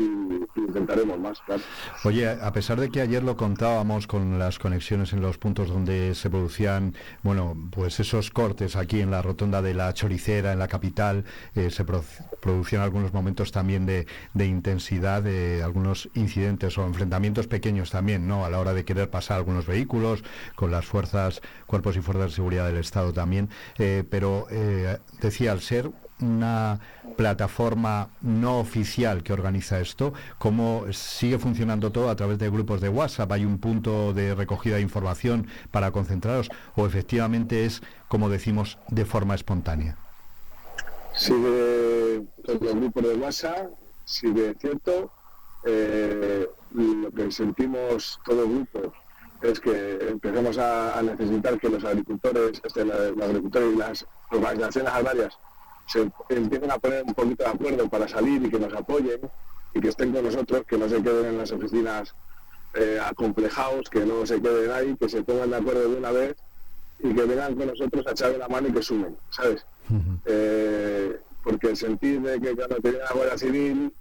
[0.56, 1.62] intentaremos más, claro.
[2.04, 6.14] Oye, a pesar de que ayer lo contábamos con las conexiones en los puntos donde
[6.16, 10.68] se producían, bueno, pues esos cortes aquí en la rotonda de la Choricera, en la
[10.68, 11.24] capital,
[11.56, 18.28] eh, se producían algunos momentos también de, intensidad, de algunos incidentes o enfrentamientos pequeños también,
[18.28, 18.46] ¿no?
[18.46, 20.24] A la hora de querer pasar algunos vehículos
[20.56, 25.52] con las fuerzas, cuerpos y fuerzas de seguridad del Estado también, eh, pero eh, decía,
[25.52, 25.90] al ser
[26.22, 26.80] una
[27.18, 32.90] plataforma no oficial que organiza esto, cómo sigue funcionando todo a través de grupos de
[32.90, 38.78] WhatsApp, hay un punto de recogida de información para concentraros o efectivamente es, como decimos,
[38.90, 39.98] de forma espontánea.
[41.14, 43.68] Sigue los grupos de WhatsApp,
[44.06, 45.12] sigue cierto,
[45.66, 48.94] eh, lo que sentimos todo el grupo
[49.42, 55.40] es que empecemos a, necesitar que los agricultores, este, los agricultores y las organizaciones agrarias
[55.90, 59.20] se empiecen a poner un poquito de acuerdo para salir y que nos apoyen
[59.74, 62.16] y que estén con nosotros, que no se queden en las oficinas
[62.76, 66.38] eh, acomplejados, que no se queden ahí, que se pongan de acuerdo de una vez
[67.00, 69.66] y que vengan con nosotros a echarle la mano y que sumen, ¿sabes?
[70.26, 73.94] Eh, porque el sentir de que cuando te viene la Guardia Civil,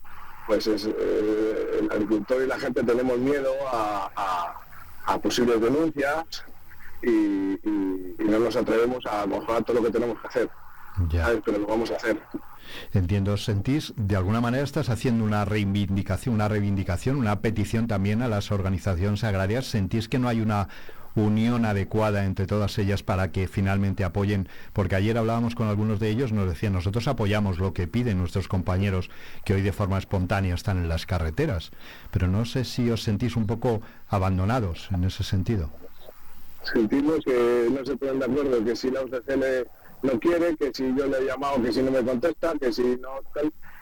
[0.46, 4.10] pues es, eh, el agricultor y la gente tenemos miedo a,
[5.22, 6.44] posibles denuncias
[7.02, 7.58] y,
[8.18, 10.50] no nos atrevemos a mejorar todo lo que tenemos que hacer.
[11.10, 11.28] Ya.
[11.44, 12.20] Pero lo vamos a hacer.
[12.92, 18.28] Entiendo, sentís, de alguna manera estás haciendo una reivindicación, una reivindicación, una petición también a
[18.28, 19.66] las organizaciones agrarias.
[19.66, 20.68] ¿Sentís que no hay una
[21.14, 24.48] unión adecuada entre todas ellas para que finalmente apoyen?
[24.72, 28.48] Porque ayer hablábamos con algunos de ellos, nos decían, nosotros apoyamos lo que piden nuestros
[28.48, 29.10] compañeros
[29.44, 31.70] que hoy de forma espontánea están en las carreteras,
[32.10, 35.70] pero no sé si os sentís un poco abandonados en ese sentido.
[36.62, 39.68] Sentimos que no se ponen de acuerdo, que si la UCCL
[40.02, 42.96] no quiere, que si yo le he llamado, que si no me contesta, que si
[42.96, 43.20] no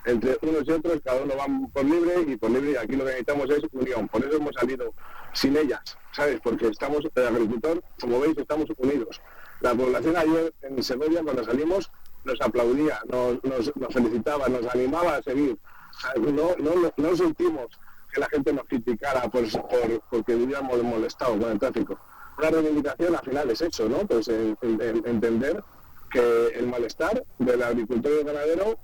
[0.06, 3.00] entre unos y otros, cada uno va por libre y por libre y aquí lo
[3.04, 4.06] que necesitamos es unión.
[4.08, 4.94] Por eso hemos salido
[5.32, 5.80] sin ellas,
[6.12, 6.40] ¿sabes?
[6.42, 9.20] Porque estamos, el agricultor, como veis, estamos unidos.
[9.60, 11.90] La población ayer en Segovia, cuando salimos,
[12.24, 15.58] nos aplaudía, nos, nos, felicitaba, nos animaba a seguir.
[16.20, 17.66] No, no, no sentimos
[18.12, 21.98] que la gente nos criticara por, por, porque hubiéramos molestado con el tráfico.
[22.38, 23.98] Una reivindicación al final es eso, ¿no?
[24.06, 25.64] Pues en- en- en- entender
[26.10, 28.78] que el malestar del agricultor y del ganadero,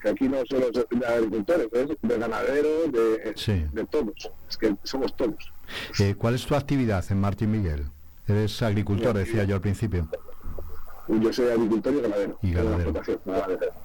[0.00, 3.64] que aquí no solo es de agricultores, es de ganaderos, de, Sí.
[3.72, 5.52] de todos, es que somos todos.
[5.98, 7.86] Eh, ¿Cuál es tu actividad en Martín Miguel?
[8.26, 10.08] Eres agricultor, decía yo al principio.
[11.08, 12.38] Yo soy agricultor y ganadero.
[12.42, 12.92] Y ganadero.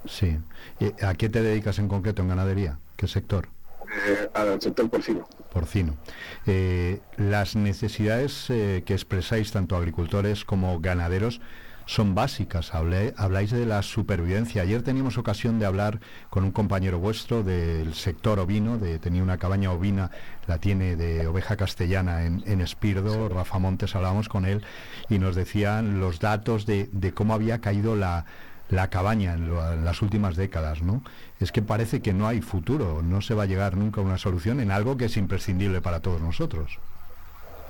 [0.04, 0.38] Sí.
[0.78, 2.78] ¿Y ¿A qué te dedicas en concreto en ganadería?
[2.96, 3.48] ¿Qué sector?
[4.06, 5.26] Eh, al sector porcino.
[5.52, 5.96] Porcino.
[6.46, 11.40] Eh, las necesidades eh, que expresáis tanto agricultores como ganaderos
[11.86, 12.72] son básicas.
[12.74, 14.62] Hablé- habláis de la supervivencia.
[14.62, 19.38] Ayer teníamos ocasión de hablar con un compañero vuestro del sector ovino, de tenía una
[19.38, 20.10] cabaña ovina,
[20.46, 24.62] la tiene de oveja castellana en, en Espirdo, Rafa Montes, hablábamos con él
[25.08, 28.24] y nos decían los datos de, de cómo había caído la,
[28.70, 31.02] la cabaña en, lo- en las últimas décadas, ¿no?
[31.40, 34.18] Es que parece que no hay futuro, no se va a llegar nunca a una
[34.18, 36.78] solución en algo que es imprescindible para todos nosotros.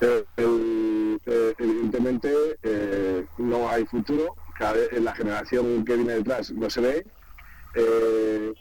[0.01, 2.31] Eh, eh, evidentemente
[2.63, 3.24] eh,
[3.75, 7.07] hay futuro, cada vez la generación que viene detrás no se ve.
[7.75, 8.53] Eh,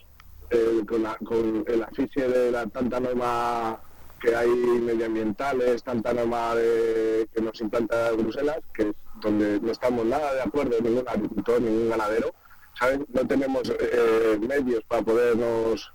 [0.49, 3.79] eh, con, la- con el asfixia de la tanta norma
[4.19, 10.33] que hay medioambientales, tanta norma que nos implanta Bruselas, que es donde no estamos nada
[10.33, 12.33] de acuerdo ningún agricultor, ningún ganadero,
[12.77, 12.99] ¿sabes?
[13.09, 15.91] No tenemos eh, medios para podernos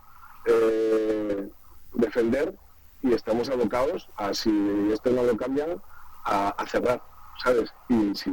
[1.94, 2.54] defender
[3.02, 4.50] y estamos abocados a si
[4.92, 5.80] esto no lo cambian
[6.24, 7.00] a cerrar,
[7.42, 7.72] ¿sabes?
[7.88, 8.30] Y si,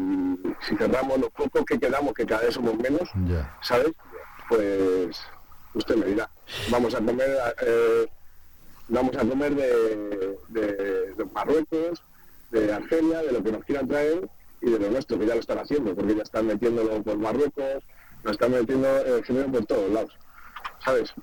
[0.67, 3.09] si cerramos los pocos que quedamos, que cada vez somos menos.
[3.61, 3.91] ¿sabes?
[4.49, 5.17] Pues
[5.73, 6.29] usted me dirá,
[6.69, 8.07] vamos a comer, eh,
[8.87, 12.01] vamos a comer de, de- de Marruecos,
[12.51, 14.29] de Argelia, de lo que nos quieran traer
[14.61, 17.83] y de lo nuestro, que ya lo están haciendo, porque ya están metiéndolo por Marruecos,
[18.23, 18.87] lo están metiendo
[19.23, 20.17] género por todos lados,
[20.83, 21.13] ¿sabes?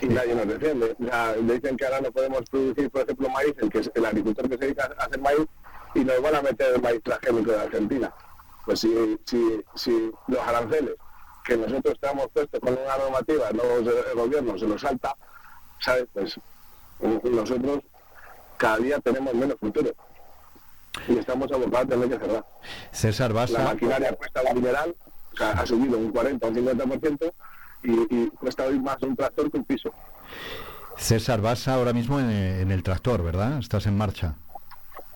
[0.00, 0.96] Y nadie nos defiende.
[0.98, 4.48] Ya dicen que ahora no podemos producir, por ejemplo, maíz, el que es el agricultor
[4.48, 5.46] que se dedica a hacer maíz,
[5.94, 8.12] y nos van a meter el maíz transgénico de Argentina.
[8.64, 10.94] Pues si, si, si los aranceles
[11.44, 15.16] que nosotros estamos puestos con una normativa, no el gobierno se los salta,
[15.80, 16.06] ¿sabes?
[16.12, 16.38] Pues
[17.00, 17.80] mm, nosotros
[18.58, 19.90] cada día tenemos menos futuro.
[21.06, 22.44] Y estamos abocados a tener que cerrar.
[22.90, 24.94] César La Basa, maquinaria cuesta un mineral,
[25.32, 27.32] o sea, ha subido un 40 o un 50%,
[27.84, 29.90] y, y cuesta hoy más un tractor que un piso.
[30.96, 33.58] César Basa ahora mismo en, en el tractor, ¿verdad?
[33.58, 34.34] Estás en marcha.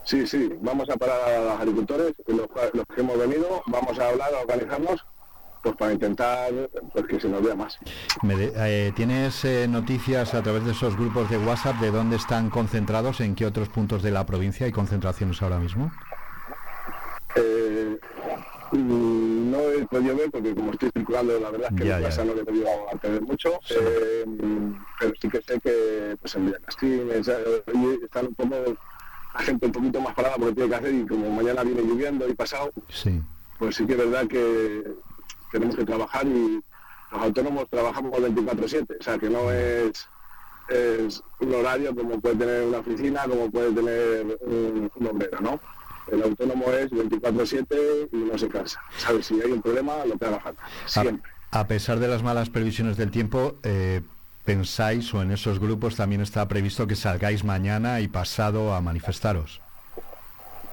[0.05, 4.09] Sí, sí, vamos a parar a los agricultores, los, los que hemos venido, vamos a
[4.09, 5.00] hablar, a organizarnos,
[5.62, 6.50] pues para intentar
[6.92, 7.78] pues, que se nos vea más.
[8.22, 12.16] Me de- eh, ¿Tienes eh, noticias a través de esos grupos de WhatsApp de dónde
[12.16, 15.92] están concentrados, en qué otros puntos de la provincia hay concentraciones ahora mismo?
[17.36, 17.96] Eh,
[18.72, 22.03] mm, no he podido ver porque como estoy circulando, la verdad es que Ya, en
[22.03, 22.09] ya.
[22.09, 23.74] casa no le he podido acceder mucho, Sí.
[23.78, 24.24] eh,
[24.98, 28.57] pero sí que sé que pues en Villacastín eh, están un poco
[29.34, 32.28] la gente un poquito más parada porque tiene que hacer y como mañana viene lloviendo
[32.28, 33.20] y pasado, Sí.
[33.58, 34.82] pues sí que es verdad que
[35.50, 36.60] tenemos que trabajar y
[37.12, 40.08] los autónomos trabajamos 24/7, o sea que no es,
[40.68, 45.60] es un horario como puede tener una oficina, como puede tener un, un obrero, ¿no?
[46.10, 49.26] El autónomo es 24/7 y no se cansa, ¿sabes?
[49.26, 50.50] Si hay un problema, lo trabaja,
[50.84, 51.30] A, siempre.
[51.50, 54.00] a pesar de las malas previsiones del tiempo, eh,
[54.45, 59.61] ¿pensáis o en esos grupos también está previsto que salgáis mañana y pasado a manifestaros?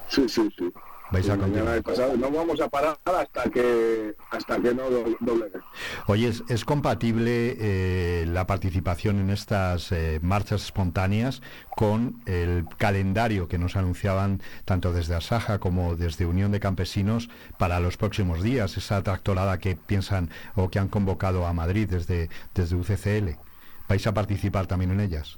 [0.10, 0.72] Sí, sí, sí.
[1.12, 1.82] Vais a continuar.
[2.20, 5.58] no vamos a parar hasta que hasta que no do- doblegue.
[6.06, 11.42] Oye, ¿es, es compatible eh, la participación en estas eh, marchas espontáneas
[11.76, 17.80] con el calendario que nos anunciaban tanto desde Asaja como desde Unión de Campesinos para
[17.80, 18.78] los próximos días?
[18.78, 23.49] Esa tractorada que piensan o que han convocado a Madrid desde, desde UCCL.
[23.90, 25.38] ¿Vais a participar también en ellas?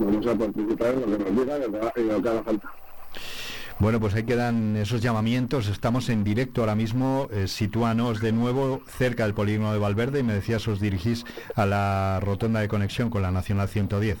[0.00, 2.72] Vamos a participar en lo que nos digan y en lo que- haga falta.
[3.78, 5.68] Bueno, pues ahí quedan esos llamamientos.
[5.68, 7.28] Estamos en directo ahora mismo.
[7.30, 11.24] Eh, sitúanos de nuevo cerca del polígono de Valverde y me decías os dirigís
[11.54, 14.18] a la rotonda de conexión con la Nacional 110.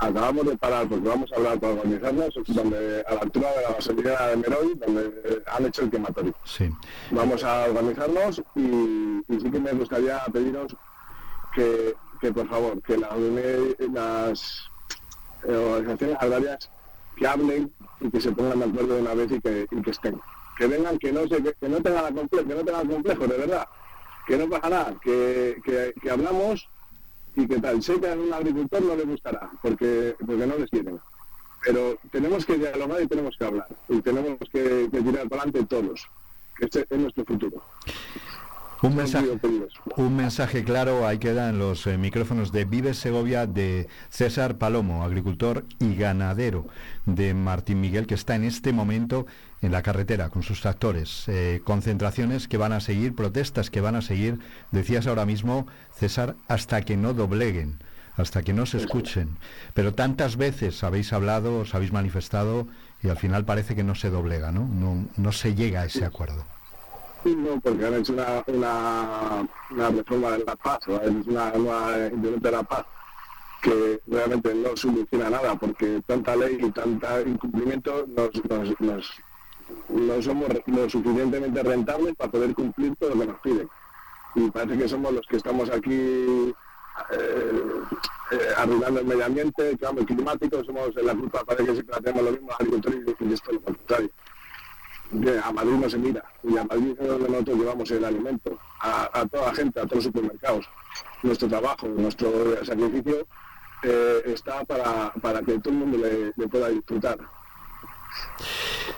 [0.00, 3.72] Acabamos de parar porque vamos a hablar para organizarnos donde, a la altura de la
[3.74, 6.34] gasolinera de Meroy, donde eh, han hecho el quematorio.
[6.44, 6.68] Sí.
[7.10, 8.60] Vamos a organizarnos y,
[9.28, 10.76] y sí que me gustaría pediros
[11.54, 14.70] que, que, por favor, que las, uni- las
[15.44, 16.70] eh, organizaciones agrarias
[17.16, 19.90] que hablen y que se pongan de acuerdo de una vez y que, y que
[19.90, 20.20] estén.
[20.56, 23.68] Que vengan, que no se, que no tengan complejo, que no tengan complejo, de verdad.
[24.26, 26.68] que no pasa que, que, hablamos
[27.36, 27.82] y que tal.
[27.82, 31.00] Sé que un agricultor no le gustará, porque, porque no les quieren.
[31.64, 33.68] Pero tenemos que dialogar y tenemos que hablar.
[33.88, 36.06] Y tenemos que, que tirar para adelante todos.
[36.60, 37.62] Este es nuestro futuro.
[38.80, 39.26] Un mensaje,
[39.96, 45.64] un mensaje claro, ahí quedan los eh, micrófonos de Vive Segovia de César Palomo, agricultor
[45.80, 46.68] y ganadero
[47.04, 49.26] de Martín Miguel, que está en este momento
[49.62, 51.24] en la carretera con sus tractores.
[51.26, 54.38] Eh, concentraciones que van a seguir, protestas que van a seguir,
[54.70, 57.78] decías ahora mismo, César, hasta que no dobleguen,
[58.16, 59.38] hasta que no se escuchen.
[59.74, 62.68] Pero tantas veces habéis hablado, os habéis manifestado
[63.02, 64.68] y al final parece que no se doblega, ¿no?
[64.68, 66.46] No, no se llega a ese acuerdo.
[67.24, 72.62] No, porque han hecho una, una, reforma de la paz, es una nueva de la
[72.62, 72.86] paz
[73.60, 78.30] que realmente no soluciona nada, porque tanta ley y tanta incumplimiento nos,
[79.88, 83.68] no somos lo suficientemente rentables para poder cumplir todo lo que nos piden.
[84.36, 86.54] Y parece que somos los que estamos aquí
[87.10, 87.82] eh,
[88.30, 92.22] eh, arruinando el medio ambiente, el cambio climático, somos la culpa, parece que siempre hacemos
[92.22, 94.10] lo mismo agricultores y esto es lo contrario
[95.42, 99.26] a Madrid no se mira y a Madrid es donde nosotros llevamos el alimento a,
[99.30, 100.68] toda la gente, a todos los supermercados.
[101.22, 103.26] Nuestro trabajo, nuestro sacrificio
[103.82, 107.18] eh, está para, para, que todo el mundo le, pueda disfrutar.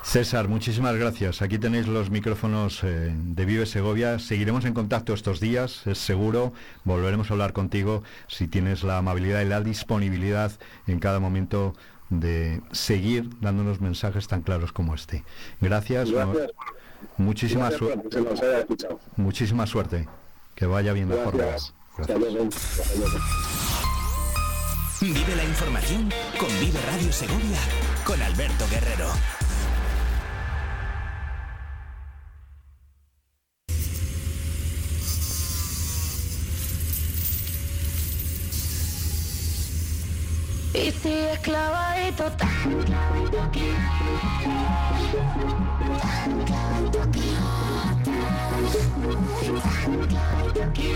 [0.02, 1.42] César, muchísimas gracias.
[1.42, 4.18] Aquí tenéis los micrófonos eh, de Vive Segovia.
[4.18, 6.52] Seguiremos en contacto estos días, es seguro.
[6.84, 10.52] Volveremos a hablar contigo si tienes la amabilidad y la disponibilidad
[10.86, 11.74] en cada momento
[12.10, 15.24] de seguir dándonos mensajes tan claros como este.
[15.60, 16.10] Gracias.
[17.16, 18.18] Muchísima suerte.
[19.16, 20.08] Muchísima suerte.
[20.54, 21.36] Que vaya bien mejor.
[21.36, 21.72] Gracias.
[25.00, 27.58] Vive la información con Vive Radio Segovia
[28.04, 29.08] con Alberto Guerrero.
[40.72, 43.70] Y sigue clavadito tan clavito aquí
[46.00, 47.34] Tan clavito aquí
[49.62, 50.94] Tan clavito aquí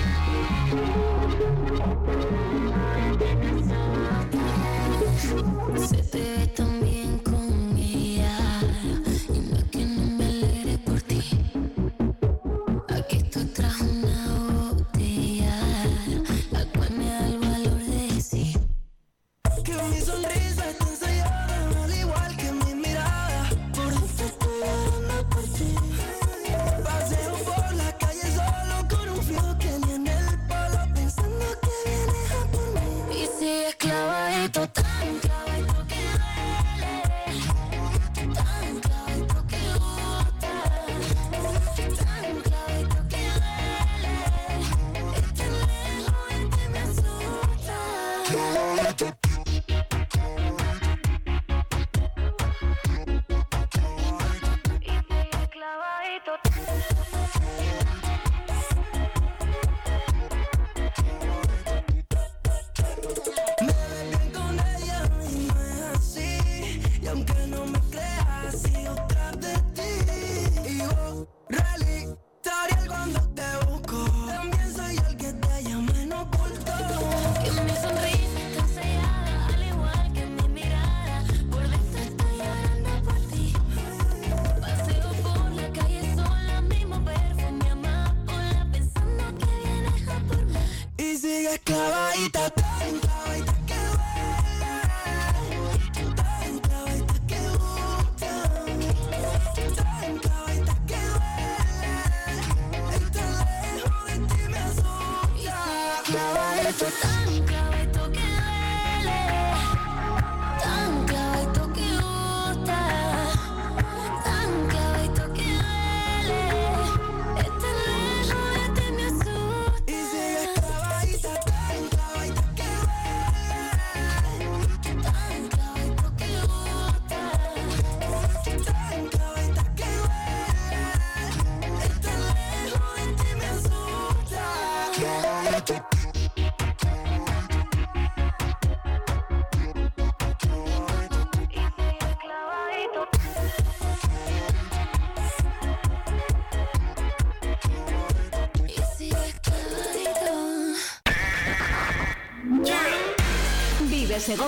[5.89, 6.74] Se te ve tan